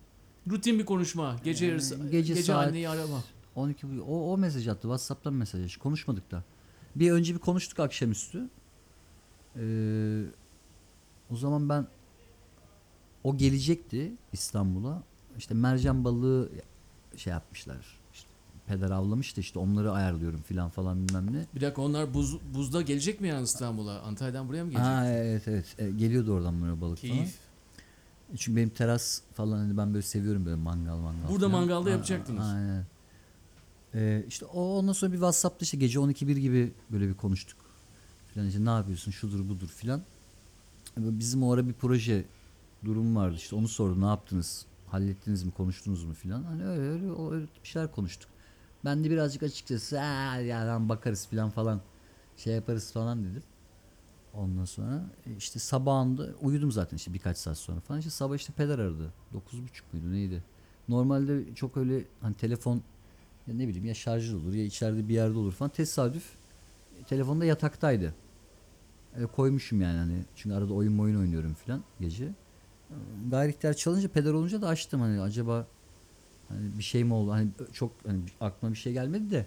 [0.51, 1.37] Rutin bir konuşma.
[1.45, 1.95] Gece Ee, yarısı.
[2.11, 3.25] gece Gece, saat- anneyi arama.
[3.55, 4.81] 12 bu- o, o mesaj attı.
[4.83, 5.81] WhatsApp'tan mesaj açtı.
[5.81, 6.43] Konuşmadık da.
[6.97, 8.49] Bir önce bir konuştuk akşamüstü.
[9.57, 10.23] Ee,
[11.31, 11.87] o zaman ben
[13.25, 15.03] o gelecekti İstanbul'a.
[15.39, 16.51] İşte mercan balığı
[17.17, 17.87] şey yapmışlar.
[18.15, 18.29] İşte
[18.67, 21.47] peder avlamıştı işte onları ayarlıyorum filan falan bilmem ne.
[21.55, 24.01] Bir dakika onlar buz, buzda gelecek mi yani İstanbul'a?
[24.01, 24.87] Antalya'dan buraya mı gelecek?
[24.89, 25.75] Ha evet evet.
[25.79, 27.13] E, geliyordu oradan böyle balık falan.
[27.15, 27.35] Keyif.
[28.37, 31.29] Çünkü benim teras falan hani ben böyle seviyorum böyle mangal mangal.
[31.29, 31.61] Burada falan.
[31.61, 32.47] mangalda A- yapacaktınız.
[32.47, 32.87] Aynen.
[33.95, 37.59] Ee, işte o ondan sonra bir WhatsApp'ta işte gece 12-1 gibi böyle bir konuştuk.
[38.35, 40.03] Filan işte ne yapıyorsun şudur budur filan.
[40.97, 42.25] Bizim o ara bir proje
[42.85, 46.43] durum vardı işte onu sordu ne yaptınız hallettiniz mi konuştunuz mu filan.
[46.43, 47.05] Hani öyle öyle,
[47.35, 48.31] öyle bir şeyler konuştuk.
[48.85, 51.81] Ben de birazcık açıkçası "Aa, ya lan bakarız filan falan
[52.37, 53.43] şey yaparız falan dedim.
[54.37, 58.01] Ondan sonra e, işte sabahında uyudum zaten işte birkaç saat sonra falan.
[58.01, 59.13] İşte sabah işte peder aradı.
[59.33, 60.43] Dokuz buçuk muydu neydi?
[60.89, 62.83] Normalde çok öyle hani telefon
[63.47, 65.71] ya ne bileyim ya şarjlı olur ya içeride bir yerde olur falan.
[65.71, 66.25] Tesadüf
[67.01, 68.15] e, telefonda yataktaydı.
[69.17, 72.25] E, koymuşum yani hani çünkü arada oyun oyun oynuyorum falan gece.
[72.25, 72.33] E,
[73.31, 75.67] Gayri ihtiyar çalınca peder olunca da açtım hani acaba
[76.49, 79.47] hani bir şey mi oldu hani çok hani aklıma bir şey gelmedi de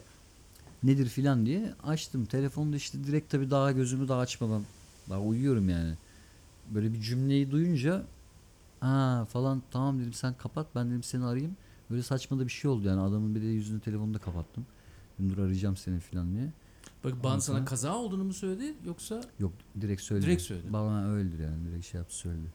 [0.83, 2.25] nedir filan diye açtım.
[2.25, 4.63] Telefonda işte direkt tabii daha gözümü daha açmamam.
[5.09, 5.97] Daha uyuyorum yani.
[6.69, 8.03] Böyle bir cümleyi duyunca
[8.79, 11.57] ha falan tamam dedim sen kapat ben dedim seni arayayım.
[11.89, 14.65] Böyle saçma da bir şey oldu yani adamın bir de yüzünü telefonunu da kapattım.
[15.19, 16.51] Dedim, Dur arayacağım seni filan diye.
[17.03, 20.25] Bak bana sana kaza olduğunu mu söyledi yoksa Yok direkt söyledi.
[20.25, 20.73] Direkt söyledi.
[20.73, 22.47] Bana öyledir yani direkt şey yaptı söyledi.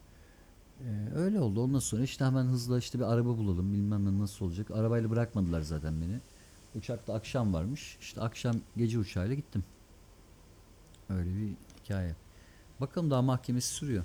[0.80, 1.60] Ee, öyle oldu.
[1.62, 4.70] Ondan sonra işte hemen hızla işte bir araba bulalım bilmem ne nasıl olacak.
[4.70, 6.20] Arabayla bırakmadılar zaten beni.
[6.74, 7.98] Uçakta akşam varmış.
[8.00, 9.64] İşte akşam gece uçağıyla gittim.
[11.08, 11.52] Öyle bir
[11.84, 12.14] hikaye.
[12.80, 14.04] Bakalım daha mahkemesi sürüyor.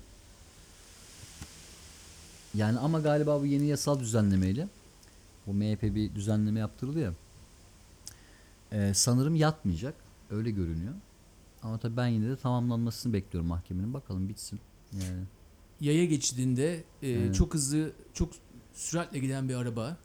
[2.55, 4.67] Yani ama galiba bu yeni yasal düzenlemeyle
[5.47, 7.13] bu MHP bir düzenleme yaptırıldı ya.
[8.72, 9.93] Ee, sanırım yatmayacak.
[10.32, 10.93] Öyle görünüyor.
[11.63, 13.93] Ama tabii ben yine de tamamlanmasını bekliyorum mahkemenin.
[13.93, 14.59] Bakalım bitsin.
[14.93, 15.24] Yani
[15.82, 17.36] yaya geçidinde e, Evet.
[17.36, 18.30] çok hızlı, çok
[18.74, 19.97] süratle giden bir araba.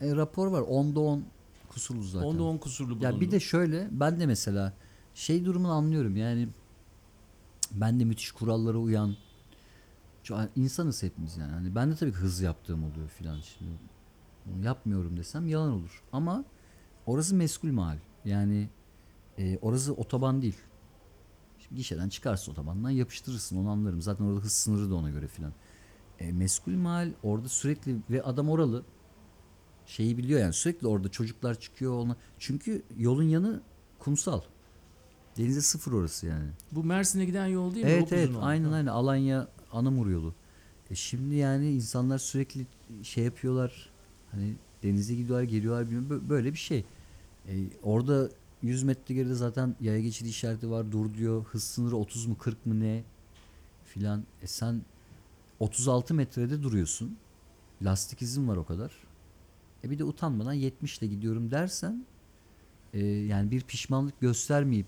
[0.00, 0.60] e, rapor var.
[0.62, 1.24] 10'da 10
[1.68, 2.26] kusurlu zaten.
[2.26, 3.04] Onda 10 kusurlu bulundu.
[3.04, 4.72] Ya bir de şöyle ben de mesela
[5.14, 6.16] şey durumunu anlıyorum.
[6.16, 6.48] Yani
[7.72, 9.16] ben de müthiş kurallara uyan
[10.56, 11.52] insanız hepimiz yani.
[11.52, 13.78] Hani ben de tabii ki hız yaptığım oluyor filan şimdi.
[14.46, 16.02] Bunu yapmıyorum desem yalan olur.
[16.12, 16.44] Ama
[17.06, 17.98] orası meskul mahal.
[18.24, 18.68] Yani
[19.38, 20.56] e, orası otoban değil.
[21.58, 24.02] Şimdi gişeden çıkarsın otobandan yapıştırırsın onu anlarım.
[24.02, 25.52] Zaten orada hız sınırı da ona göre filan.
[26.18, 28.84] E, meskul mahal orada sürekli ve adam oralı
[29.86, 32.16] şeyi biliyor yani sürekli orada çocuklar çıkıyor ona.
[32.38, 33.62] Çünkü yolun yanı
[33.98, 34.40] kumsal.
[35.36, 36.48] Denize sıfır orası yani.
[36.72, 37.90] Bu Mersin'e giden yol değil mi?
[37.90, 38.42] Evet evet olan.
[38.42, 40.34] aynen aynen Alanya Anamur yolu.
[40.90, 42.66] E şimdi yani insanlar sürekli
[43.02, 43.90] şey yapıyorlar.
[44.30, 46.84] Hani denize gidiyorlar geliyorlar bö- böyle bir şey.
[47.48, 48.30] E, orada
[48.62, 51.44] 100 metre geride zaten yaya geçidi işareti var dur diyor.
[51.44, 53.04] Hız sınırı 30 mu 40 mı ne
[53.84, 54.24] filan.
[54.42, 54.82] E sen
[55.60, 57.16] 36 metrede duruyorsun.
[57.82, 58.92] Lastik izin var o kadar.
[59.84, 62.04] E bir de utanmadan 70 ile gidiyorum dersen
[62.94, 64.86] e, yani bir pişmanlık göstermeyip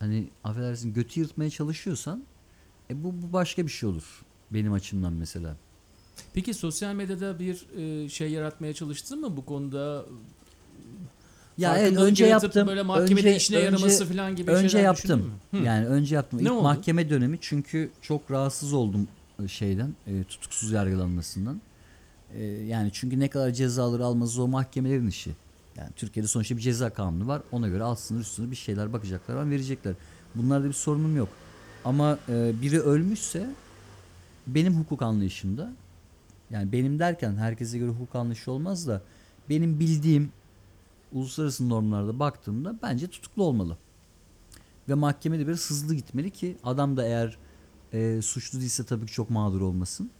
[0.00, 2.24] hani affedersin götü yırtmaya çalışıyorsan
[2.90, 5.56] e bu, bu başka bir şey olur benim açımdan mesela.
[6.34, 10.04] Peki sosyal medyada bir e, şey yaratmaya çalıştın mı bu konuda?
[11.58, 12.68] Ya evet önce yaptım.
[12.68, 15.32] Böyle mahkemede önce, işine önce, yaraması falan gibi önce şeyler yaptım.
[15.52, 15.64] mü?
[15.64, 16.38] Yani önce yaptım.
[16.38, 16.62] Ne İlk oldu?
[16.62, 19.08] mahkeme dönemi çünkü çok rahatsız oldum
[19.44, 21.60] e, şeyden e, tutuksuz yargılanmasından.
[22.34, 25.30] E, yani çünkü ne kadar cezaları alması o mahkemelerin işi.
[25.80, 27.42] Yani Türkiye'de sonuçta bir ceza kanunu var.
[27.52, 29.94] Ona göre alt sınır üst sınır bir şeyler bakacaklar ama verecekler.
[30.34, 31.28] Bunlarda bir sorunum yok.
[31.84, 33.50] Ama e, biri ölmüşse
[34.46, 35.72] benim hukuk anlayışımda
[36.50, 39.02] yani benim derken herkese göre hukuk anlayışı olmaz da
[39.48, 40.32] benim bildiğim
[41.12, 43.76] uluslararası normlarda baktığımda bence tutuklu olmalı.
[44.88, 47.38] Ve mahkemede biraz hızlı gitmeli ki adam da eğer
[47.92, 50.10] e, suçlu değilse tabii ki çok mağdur olmasın.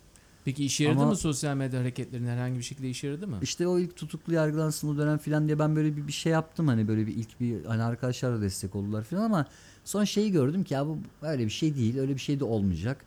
[0.50, 3.38] Peki işe yaradı Ama- mı sosyal medya hareketlerinin herhangi bir şekilde işe yaradı mı?
[3.42, 6.68] İşte o ilk tutuklu yargılansın o dönem filan diye ben böyle bir, bir şey yaptım
[6.68, 9.46] hani böyle bir ilk bir hani arkadaşlar da destek oldular filan ama
[9.84, 13.04] son şeyi gördüm ki ya bu öyle bir şey değil öyle bir şey de olmayacak.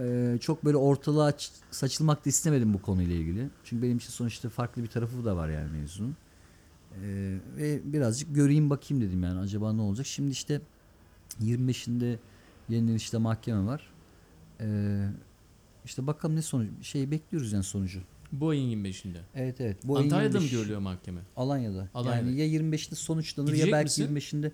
[0.00, 1.32] Ee, çok böyle ortalığa
[1.70, 3.48] saçılmak da istemedim bu konuyla ilgili.
[3.64, 6.16] Çünkü benim için sonuçta farklı bir tarafı da var yani mevzunun.
[7.02, 10.06] Ee, ve birazcık göreyim bakayım dedim yani acaba ne olacak.
[10.06, 10.60] Şimdi işte
[11.42, 12.18] 25'inde
[12.68, 13.90] yeniden işte mahkeme var.
[14.60, 15.08] Ee,
[15.84, 18.00] işte bakalım ne sonuç şey bekliyoruz yani sonucu.
[18.32, 19.18] Bu ayın 25'inde.
[19.34, 19.78] Evet evet.
[19.84, 21.20] Bu ayın Antalya'da mı 25 görülüyor mahkeme?
[21.36, 21.88] Alanya'da.
[21.94, 22.30] Alanya'da.
[22.30, 24.36] Yani ya 25'inde sonuçlanır Gidecek ya belki misin?
[24.36, 24.50] 25'inde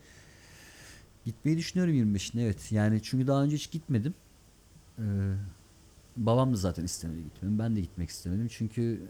[1.25, 2.73] gitmeyi düşünüyorum 25'inde evet.
[2.73, 4.15] Yani çünkü daha önce hiç gitmedim.
[4.99, 5.03] Ee,
[6.17, 7.59] babam da zaten istemedi gitmemi.
[7.59, 8.49] Ben de gitmek istemedim.
[8.51, 9.03] Çünkü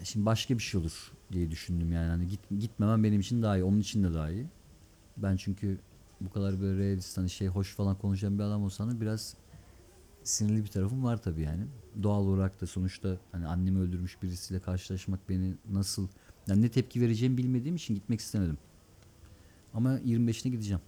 [0.00, 2.08] e, şimdi başka bir şey olur diye düşündüm yani.
[2.08, 3.64] Hani git, gitmemem benim için daha iyi.
[3.64, 4.46] Onun için de daha iyi.
[5.16, 5.78] Ben çünkü
[6.20, 9.36] bu kadar böyle realist hani şey hoş falan konuşan bir adam olsam da biraz
[10.24, 11.66] sinirli bir tarafım var tabii yani.
[12.02, 16.08] Doğal olarak da sonuçta hani annemi öldürmüş birisiyle karşılaşmak beni nasıl
[16.46, 18.58] yani ne tepki vereceğimi bilmediğim için gitmek istemedim.
[19.74, 20.80] Ama 25'ine gideceğim.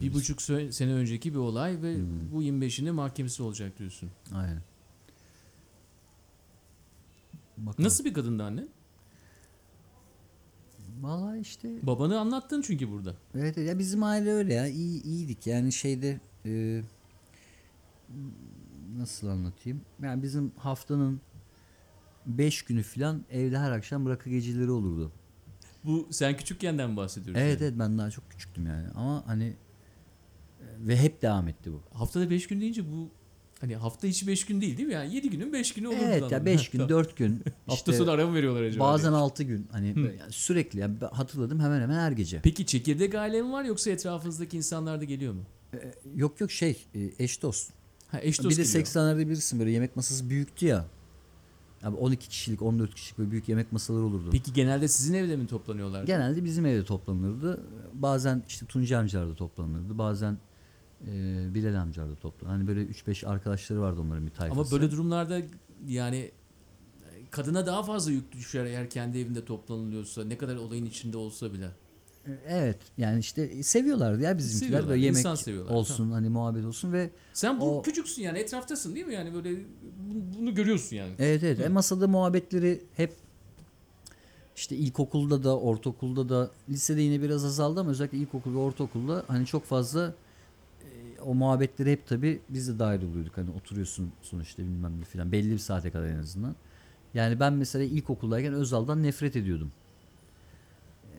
[0.00, 2.32] Bir buçuk sö- sene önceki bir olay ve Hmm.
[2.32, 4.10] bu 25'inde mahkemesi olacak diyorsun.
[4.34, 4.62] Aynen.
[7.58, 7.84] Bakalım.
[7.84, 8.64] Nasıl bir kadındı anne?
[11.04, 13.14] Valla işte Babanı anlattın çünkü burada.
[13.34, 16.82] evet ya bizim aile öyle ya iyi iyiydik yani şeyde e,
[18.96, 21.20] nasıl anlatayım yani bizim haftanın
[22.26, 25.12] 5 günü falan evde her akşam rakı geceleri olurdu.
[25.84, 27.42] Bu sen küçükkenden mi bahsediyorsun?
[27.42, 27.68] Evet yani?
[27.68, 29.56] evet ben daha çok küçüktüm yani ama hani e,
[30.80, 31.98] ve hep devam etti bu.
[31.98, 33.10] Haftada 5 gün deyince bu
[33.64, 34.94] hani hafta içi 5 gün değil değil mi?
[34.94, 35.96] Yani 7 günün 5 günü olur.
[36.02, 38.84] Evet ya 5 gün 4 gün Hafta işte sonu ara mı veriyorlar acaba?
[38.84, 39.20] bazen diye.
[39.20, 42.40] 6 gün hani böyle yani sürekli yani hatırladım hemen hemen her gece.
[42.40, 45.42] Peki çekirdek aile mi var yoksa etrafınızdaki insanlar da geliyor mu?
[46.16, 47.70] Yok yok şey e, eş dost.
[48.08, 48.84] Ha eş dost bir de geliyor.
[48.84, 50.86] 80'lerde bilirsin böyle yemek masası büyüktü ya.
[51.82, 54.28] Abi 12 kişilik 14 kişilik böyle büyük yemek masaları olurdu.
[54.32, 56.04] Peki genelde sizin evde mi toplanıyorlar?
[56.04, 57.60] Genelde bizim evde toplanırdı.
[57.94, 59.98] Bazen işte Tuncay amcalarda toplanırdı.
[59.98, 60.38] Bazen
[61.12, 62.56] e, Bilal amcalarda toplanırdı.
[62.56, 64.60] Hani böyle 3-5 arkadaşları vardı onların bir tayfası.
[64.60, 65.40] Ama böyle durumlarda
[65.86, 66.30] yani
[67.30, 71.68] kadına daha fazla yük düşer eğer kendi evinde toplanılıyorsa ne kadar olayın içinde olsa bile.
[72.48, 74.66] Evet yani işte seviyorlardı ya bizimkiler.
[74.66, 79.06] Seviyorlar, Böyle yemek olsun hani muhabbet olsun ve Sen bu O- küçüksün yani etraftasın değil
[79.06, 79.14] mi?
[79.14, 81.12] Yani böyle bu- bunu görüyorsun yani.
[81.18, 81.58] Evet evet.
[81.58, 81.62] Hı.
[81.62, 83.12] E, masada muhabbetleri hep
[84.56, 89.46] işte ilkokulda da, ortaokulda da, lisede yine biraz azaldı ama özellikle ilkokul ve ortaokulda hani
[89.46, 90.14] çok fazla
[91.24, 93.36] o muhabbetleri hep tabi biz de dahil oluyorduk.
[93.36, 96.54] Hani oturuyorsun sonuçta bilmem ne filan belli bir saate kadar en azından.
[97.14, 99.72] Yani ben mesela ilkokuldayken Özal'dan nefret ediyordum.
[101.04, 101.18] E,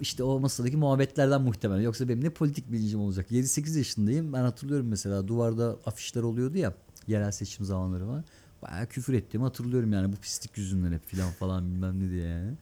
[0.00, 1.80] İşte o masadaki muhabbetlerden muhtemelen.
[1.82, 3.30] Yoksa benim ne politik bilincim olacak.
[3.30, 4.32] 7-8 yaşındayım.
[4.32, 6.74] Ben hatırlıyorum mesela duvarda afişler oluyordu ya.
[7.06, 8.24] Yerel seçim zamanları var.
[8.62, 12.52] Bayağı küfür ettiğimi hatırlıyorum yani bu pislik yüzünden hep filan falan bilmem ne diye yani.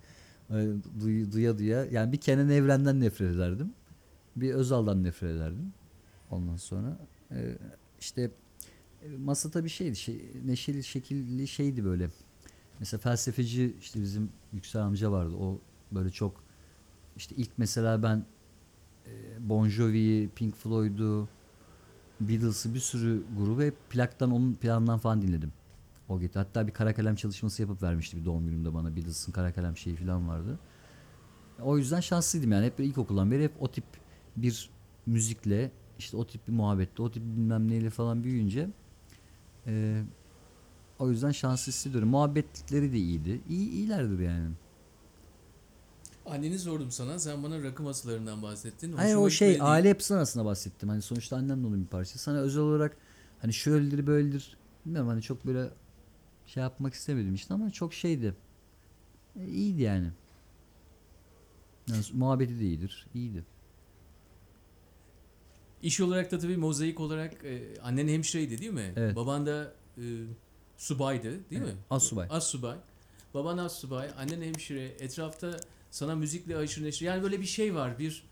[1.01, 1.85] Duy- duya duya.
[1.85, 3.71] Yani bir Kenan Evren'den nefret ederdim.
[4.37, 5.73] Bir Özal'dan nefret ederdim.
[6.31, 6.99] Ondan sonra
[7.31, 7.59] e,
[8.01, 8.31] işte
[9.19, 9.97] masa tabii şeydi.
[9.97, 12.11] Şey, neşeli şekilli şeydi böyle.
[12.79, 15.35] Mesela felsefeci işte bizim Yüksel amca vardı.
[15.37, 15.61] O
[15.93, 16.45] böyle çok
[17.17, 18.25] işte ilk mesela ben
[19.07, 19.13] e,
[19.49, 21.29] Bon Jovi'yi, Pink Floyd'u,
[22.21, 25.53] Beatles'ı bir sürü grubu hep plaktan onun planından falan dinledim.
[26.09, 26.39] O gitti.
[26.39, 28.97] Hatta bir kara kalem çalışması yapıp vermişti bir doğum günümde bana.
[28.97, 30.59] Beatles'ın kara kalem şeyi falan vardı.
[31.63, 32.67] O yüzden şanslıydım yani.
[32.67, 33.85] Hep ilkokuldan beri hep o tip
[34.37, 34.71] bir
[35.07, 38.69] müzikle işte o tip bir muhabbette, o tip bilmem neyle falan büyüyünce
[39.67, 40.03] e,
[40.99, 42.09] o yüzden şanslı hissediyorum.
[42.09, 43.41] Muhabbetleri de iyiydi.
[43.49, 44.51] İyi, iyilerdir yani.
[46.27, 47.19] Anneni sordum sana.
[47.19, 48.93] Sen bana rakı masalarından bahsettin.
[48.93, 49.69] Hayır Hoşuma o şey gitmedi.
[49.69, 50.89] aile yapısından aslında bahsettim.
[50.89, 52.19] Hani sonuçta annem de onun bir parçası.
[52.19, 52.97] Sana özel olarak
[53.41, 55.69] hani şöyledir böyledir bilmiyorum hani çok böyle
[56.47, 58.35] şey yapmak istemedim işte ama çok şeydi.
[59.41, 60.11] E, iyiydi yani.
[61.89, 62.03] yani.
[62.13, 63.07] Muhabbeti de iyidir.
[63.15, 63.45] iyiydi.
[65.87, 68.93] İş olarak da tabii mozaik olarak e, annen hemşireydi değil mi?
[68.97, 69.17] Evet.
[69.17, 70.03] Baban da e,
[70.77, 71.75] subaydı değil mi?
[71.91, 72.27] Assubay.
[72.31, 72.77] Assubay.
[73.35, 74.85] Baban assubay, annen hemşire.
[74.85, 75.57] Etrafta
[75.91, 77.07] sana müzikle aşırı neşir.
[77.07, 77.99] Yani böyle bir şey var.
[77.99, 78.23] Bir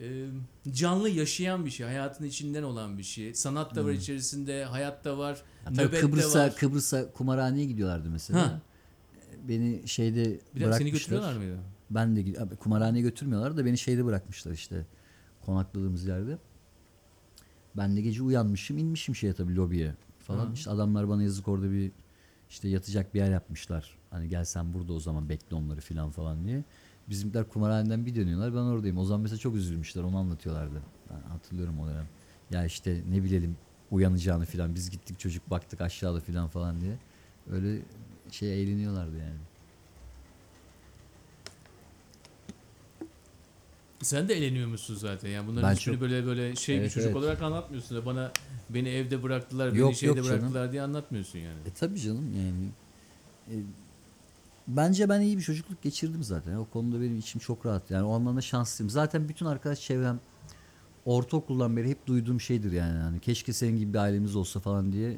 [0.00, 0.26] e,
[0.72, 1.86] canlı yaşayan bir şey.
[1.86, 3.34] Hayatın içinden olan bir şey.
[3.34, 3.98] Sanat da var Hmm.
[3.98, 4.64] içerisinde.
[4.64, 5.42] Hayat da var.
[5.70, 6.56] Nöbet Kıbrıs'a var.
[6.56, 8.40] Kıbrıs'a kumarhaneye gidiyorlardı mesela.
[8.42, 8.60] Ha.
[9.48, 10.90] Beni şeyde Bir dakika seni bırakmışlar.
[10.92, 11.58] götürüyorlar mıydı?
[11.90, 14.86] Ben de kumarhaneye götürmüyorlar da beni şeyde bırakmışlar işte
[15.46, 16.38] konakladığımız yerde.
[17.76, 20.46] Ben de gece uyanmışım inmişim şeye tabii lobiye falan.
[20.46, 20.52] Hı.
[20.52, 21.92] İşte adamlar bana yazık orada bir
[22.50, 23.98] işte yatacak bir yer yapmışlar.
[24.10, 26.64] Hani gel sen burada o zaman bekle onları filan falan diye.
[27.08, 28.98] Bizimkiler kumarhaneden bir dönüyorlar ben oradayım.
[28.98, 30.82] O zaman mesela çok üzülmüşler onu anlatıyorlardı.
[31.10, 32.08] Ben hatırlıyorum o dönem.
[32.50, 33.56] Ya işte ne bilelim
[33.90, 36.98] uyanacağını filan biz gittik çocuk baktık aşağıda filan falan diye.
[37.50, 37.82] Öyle
[38.30, 39.38] şey eğleniyorlardı yani.
[44.04, 45.28] Sen de eğleniyormuşsun zaten.
[45.30, 47.16] Yani bunların Ben hiçbirini çok- böyle böyle şey bir Evet, çocuk evet.
[47.16, 48.32] olarak anlatmıyorsun da bana
[48.70, 50.40] beni evde bıraktılar, beni Yok, şeyde yok canım.
[50.40, 51.58] bıraktılar diye anlatmıyorsun yani.
[51.66, 52.68] E tabii canım yani.
[53.50, 53.54] E,
[54.68, 56.54] bence ben iyi bir çocukluk geçirdim zaten.
[56.56, 57.90] O konuda benim içim çok rahat.
[57.90, 58.90] Yani o anlamda şanslıyım.
[58.90, 60.20] Zaten bütün arkadaş çevrem
[61.04, 62.98] ortaokuldan beri hep duyduğum şeydir yani.
[62.98, 63.20] yani.
[63.20, 65.16] Keşke senin gibi bir ailemiz olsa falan diye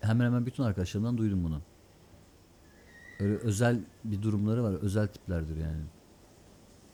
[0.00, 1.60] hemen hemen bütün arkadaşlarımdan duydum bunu.
[3.20, 4.72] Öyle özel bir durumları var.
[4.72, 5.82] Özel tiplerdir yani.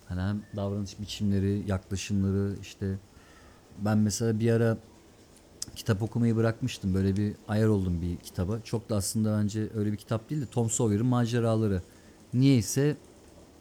[0.08, 2.98] Hani hem davranış biçimleri, yaklaşımları işte
[3.78, 4.78] ben mesela bir ara
[5.76, 6.94] kitap okumayı bırakmıştım.
[6.94, 8.60] Böyle bir ayar oldum bir kitaba.
[8.60, 11.82] Çok da aslında bence öyle bir kitap değil de Tom Sawyer'ın maceraları.
[12.34, 12.96] Niyeyse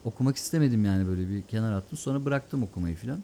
[0.05, 1.97] okumak istemedim yani böyle bir kenar attım.
[1.97, 3.23] Sonra bıraktım okumayı filan.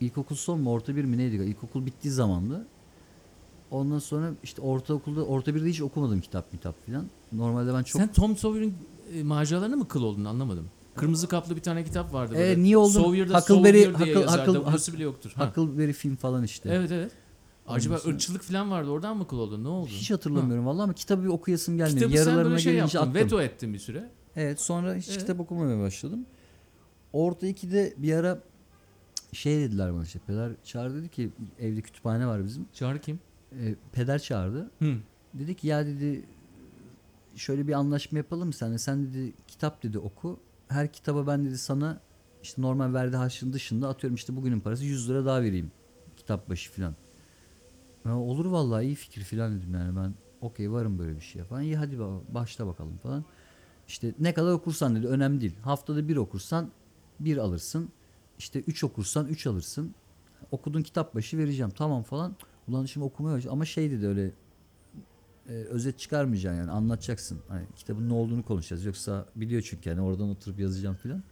[0.00, 1.36] İlkokul son mu orta bir mi neydi?
[1.36, 2.66] İlkokul bittiği zamandı.
[3.70, 7.06] Ondan sonra işte ortaokulda orta birde hiç okumadım kitap kitap filan.
[7.32, 8.74] Normalde ben çok Sen Tom Sawyer'ın
[9.14, 10.70] e, maceralarına mı kıl oldun anlamadım.
[10.96, 12.52] Kırmızı kaplı bir tane kitap vardı böyle.
[12.52, 13.02] Ee, niye oldun?
[13.02, 14.46] Sawyer'da Huckleberry- Sawyer diye Huckle- yazar.
[14.46, 15.32] Huckle- W'su bile yoktur.
[15.34, 15.46] Ha.
[15.48, 16.68] Huckleberry film falan işte.
[16.72, 17.12] Evet evet.
[17.68, 19.88] Acaba sonra- ırkçılık falan vardı oradan mı kıl oldun ne oldu?
[19.88, 21.94] Hiç hatırlamıyorum vallahi ama kitabı bir okuyasım gelmedi.
[21.94, 23.14] Kitabı sen Yarılarına böyle şey yaptın, attım.
[23.14, 24.10] veto ettin bir süre.
[24.36, 25.18] Evet sonra hiç Evet.
[25.18, 26.26] kitap okumamaya başladım.
[27.12, 28.42] Orta 2'de bir ara
[29.32, 32.66] şey dediler bana işte peder çağırdı dedi ki evde kütüphane var bizim.
[32.72, 33.20] Çağrı kim?
[33.52, 34.70] E, peder çağırdı.
[34.78, 34.94] Hı.
[35.34, 36.24] Dedi ki ya dedi
[37.36, 38.78] şöyle bir anlaşma yapalım seninle.
[38.78, 40.40] Sen dedi kitap dedi oku.
[40.68, 42.00] Her kitaba ben dedi sana
[42.42, 45.70] işte normal verdiği harçlığın dışında atıyorum işte bugünün parası 100 lira daha vereyim.
[46.16, 46.94] Kitap başı filan.
[48.06, 51.62] Olur vallahi iyi fikir filan dedim yani ben okey varım böyle bir şeye falan.
[51.62, 53.24] İyi hadi ba- başla bakalım falan.
[53.88, 55.56] İşte ne kadar okursan dedi önemli değil.
[55.62, 56.70] Haftada bir okursan
[57.20, 57.90] bir alırsın.
[58.38, 59.94] İşte üç okursan üç alırsın.
[60.50, 62.36] Okuduğun kitap başı vereceğim tamam falan.
[62.68, 64.32] Ulan şimdi okumaya ama şey dedi öyle
[65.48, 67.38] e, özet çıkarmayacaksın yani anlatacaksın.
[67.48, 68.84] Hani kitabın ne olduğunu konuşacağız.
[68.84, 71.22] Yoksa biliyor çünkü yani oradan oturup yazacağım filan.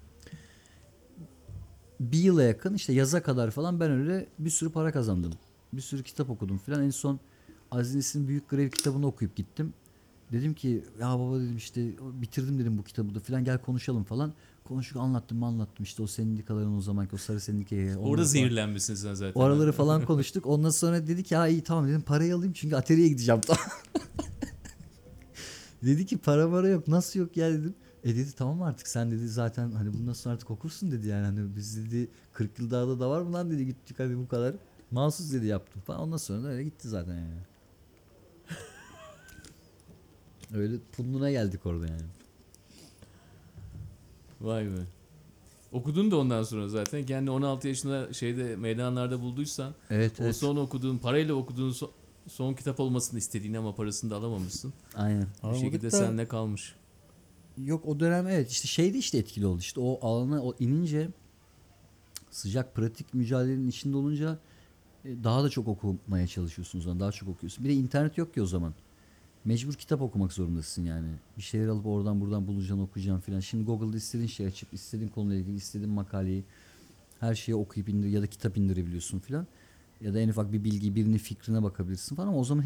[2.01, 5.33] Bir yıla yakın işte yaza kadar falan ben öyle bir sürü para kazandım.
[5.73, 6.83] Bir sürü kitap okudum filan.
[6.83, 7.21] En son
[7.71, 9.75] Aziz Büyük Grev kitabını okuyup gittim.
[10.33, 14.33] Dedim ki ya baba dedim işte bitirdim dedim bu kitabı da filan gel konuşalım falan.
[14.65, 17.99] Konuştuk anlattım anlattım işte o sendikaların o zamanki o sarı sendikaya.
[17.99, 19.41] Orada zehirlenmişsin sen zaten.
[19.41, 20.47] o araları falan konuştuk.
[20.47, 23.41] Ondan sonra dedi ki ha iyi tamam dedim parayı alayım çünkü atölyeye gideceğim.
[25.83, 27.75] dedi ki para para yok nasıl yok ya dedim.
[28.05, 31.57] E dedi tamam artık sen dedi zaten hani bundan sonra artık okursun dedi yani hani
[31.57, 34.55] biz dedi 40 yıl daha da, da var mı lan dedi gittik hadi bu kadar.
[34.91, 37.41] Mahsus dedi yaptım falan ondan sonra da öyle gitti zaten yani.
[40.55, 42.03] öyle punduna geldik orada yani.
[44.41, 44.81] Vay be.
[45.73, 47.07] Okudun da ondan sonra zaten.
[47.07, 51.91] Kendi 16 yaşında şeyde meydanlarda bulduysan Evet o evet son okuduğun, parayla okuduğun so-
[52.29, 54.73] son kitap olmasını istediğin ama parasını da alamamışsın.
[54.95, 55.27] aynen.
[55.53, 56.75] Bir şekilde sende kalmış.
[57.59, 61.09] Yok o dönem evet işte şeyde işte etkili oldu işte o alana o inince
[62.31, 64.39] sıcak pratik mücadelenin içinde olunca
[65.05, 67.65] e, daha da çok okumaya çalışıyorsunuz daha çok okuyorsun.
[67.65, 68.75] Bir de internet yok ki o zaman.
[69.45, 71.09] Mecbur kitap okumak zorundasın yani.
[71.37, 73.41] Bir şeyler alıp oradan buradan bulacaksın okuyacaksın filan.
[73.41, 76.45] Şimdi Google'da istediğin şeyi açıp istediğin konuyla ilgili istediğin makaleyi
[77.21, 79.47] her şeyi okuyup indir ya da kitap indirebiliyorsun filan.
[80.01, 82.65] Ya da en ufak bir bilgi birinin fikrine bakabilirsin falan ama o zaman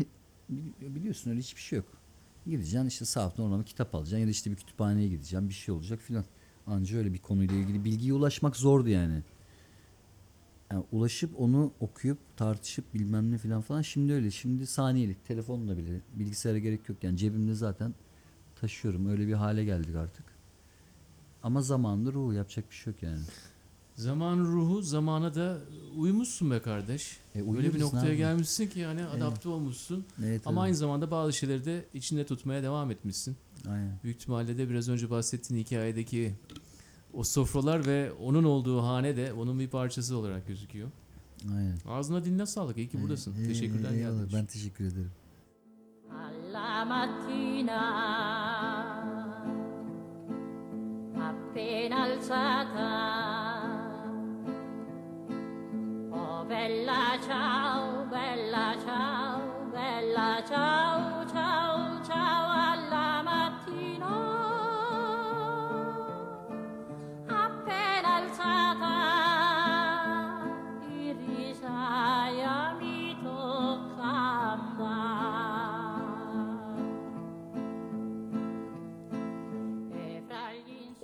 [0.80, 1.86] biliyorsun öyle hiçbir şey yok.
[2.46, 6.00] Gideceksin işte sahafta oradan kitap alacaksın ya da işte bir kütüphaneye gideceksin bir şey olacak
[6.00, 6.24] filan.
[6.66, 9.22] Anca öyle bir konuyla ilgili bilgiye ulaşmak zordu yani.
[10.72, 14.30] Yani ulaşıp onu okuyup tartışıp bilmem ne filan falan şimdi öyle.
[14.30, 17.94] Şimdi saniyelik telefonla bile bilgisayara gerek yok yani cebimde zaten
[18.60, 19.08] taşıyorum.
[19.08, 20.24] Öyle bir hale geldik artık.
[21.42, 23.20] Ama zamanında ruhu yapacak bir şey yok yani.
[23.94, 25.58] Zaman ruhu zamana da
[25.96, 27.18] uymuşsun be kardeş.
[27.34, 28.16] E, Böyle bir uyuyoruz, ne noktaya yapalım?
[28.16, 30.04] gelmişsin ki yani adapte olmuşsun.
[30.24, 30.64] Evet, Ama evet.
[30.66, 33.36] aynı zamanda bazı şeyleri de içinde tutmaya devam etmişsin.
[33.68, 33.98] Aynen.
[34.04, 36.34] Büyük ihtimalle de biraz önce bahsettiğin hikayedeki
[37.14, 40.88] o sofralar ve onun olduğu hane de onun bir parçası olarak gözüküyor.
[41.56, 41.76] Aynen.
[41.88, 42.76] Ağzına diline sağlık.
[42.76, 43.34] İyi ki buradasın.
[43.44, 44.38] Ee, Teşekkürler geldiğin için.
[44.38, 45.10] Ben teşekkür ederim.
[46.10, 47.78] alla mattina
[51.28, 53.17] appena alzata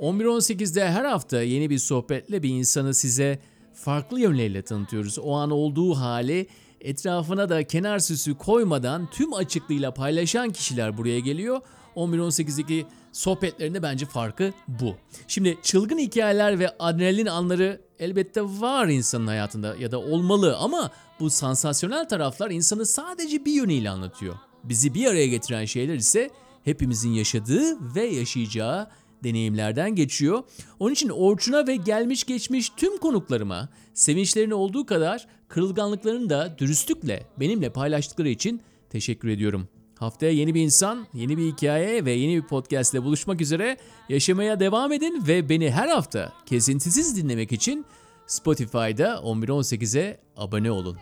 [0.05, 3.39] 11.18'de her hafta yeni bir sohbetle bir insanı size
[3.75, 5.19] farklı yönleriyle tanıtıyoruz.
[5.19, 6.47] O an olduğu hali
[6.81, 11.61] etrafına da kenar süsü koymadan tüm açıklığıyla paylaşan kişiler buraya geliyor.
[11.97, 14.95] 11.18'deki sohbetlerinde bence farkı bu.
[15.29, 20.91] Şimdi çılgın hikayeler ve adrenalin anları elbette var insanın hayatında ya da olmalı ama
[21.21, 24.35] bu sansasyonel taraflar insanı sadece bir yönüyle anlatıyor.
[24.65, 26.31] Bizi bir araya getiren şeyler ise
[26.65, 28.89] hepimizin yaşadığı ve yaşayacağı
[29.25, 30.43] deneyimlerden geçiyor.
[30.79, 37.71] Onun için Orçun'a ve gelmiş geçmiş tüm konuklarıma sevinçlerini olduğu kadar kırılganlıklarını da dürüstlükle benimle
[37.71, 38.61] paylaştıkları için
[38.91, 39.69] teşekkür ediyorum.
[39.99, 43.77] Haftaya yeni bir insan, yeni bir hikaye ve yeni bir podcast ile buluşmak üzere
[44.09, 47.87] yaşamaya devam edin ve beni her hafta kesintisiz dinlemek için
[48.27, 50.99] Spotify'da 1118'e abone olun.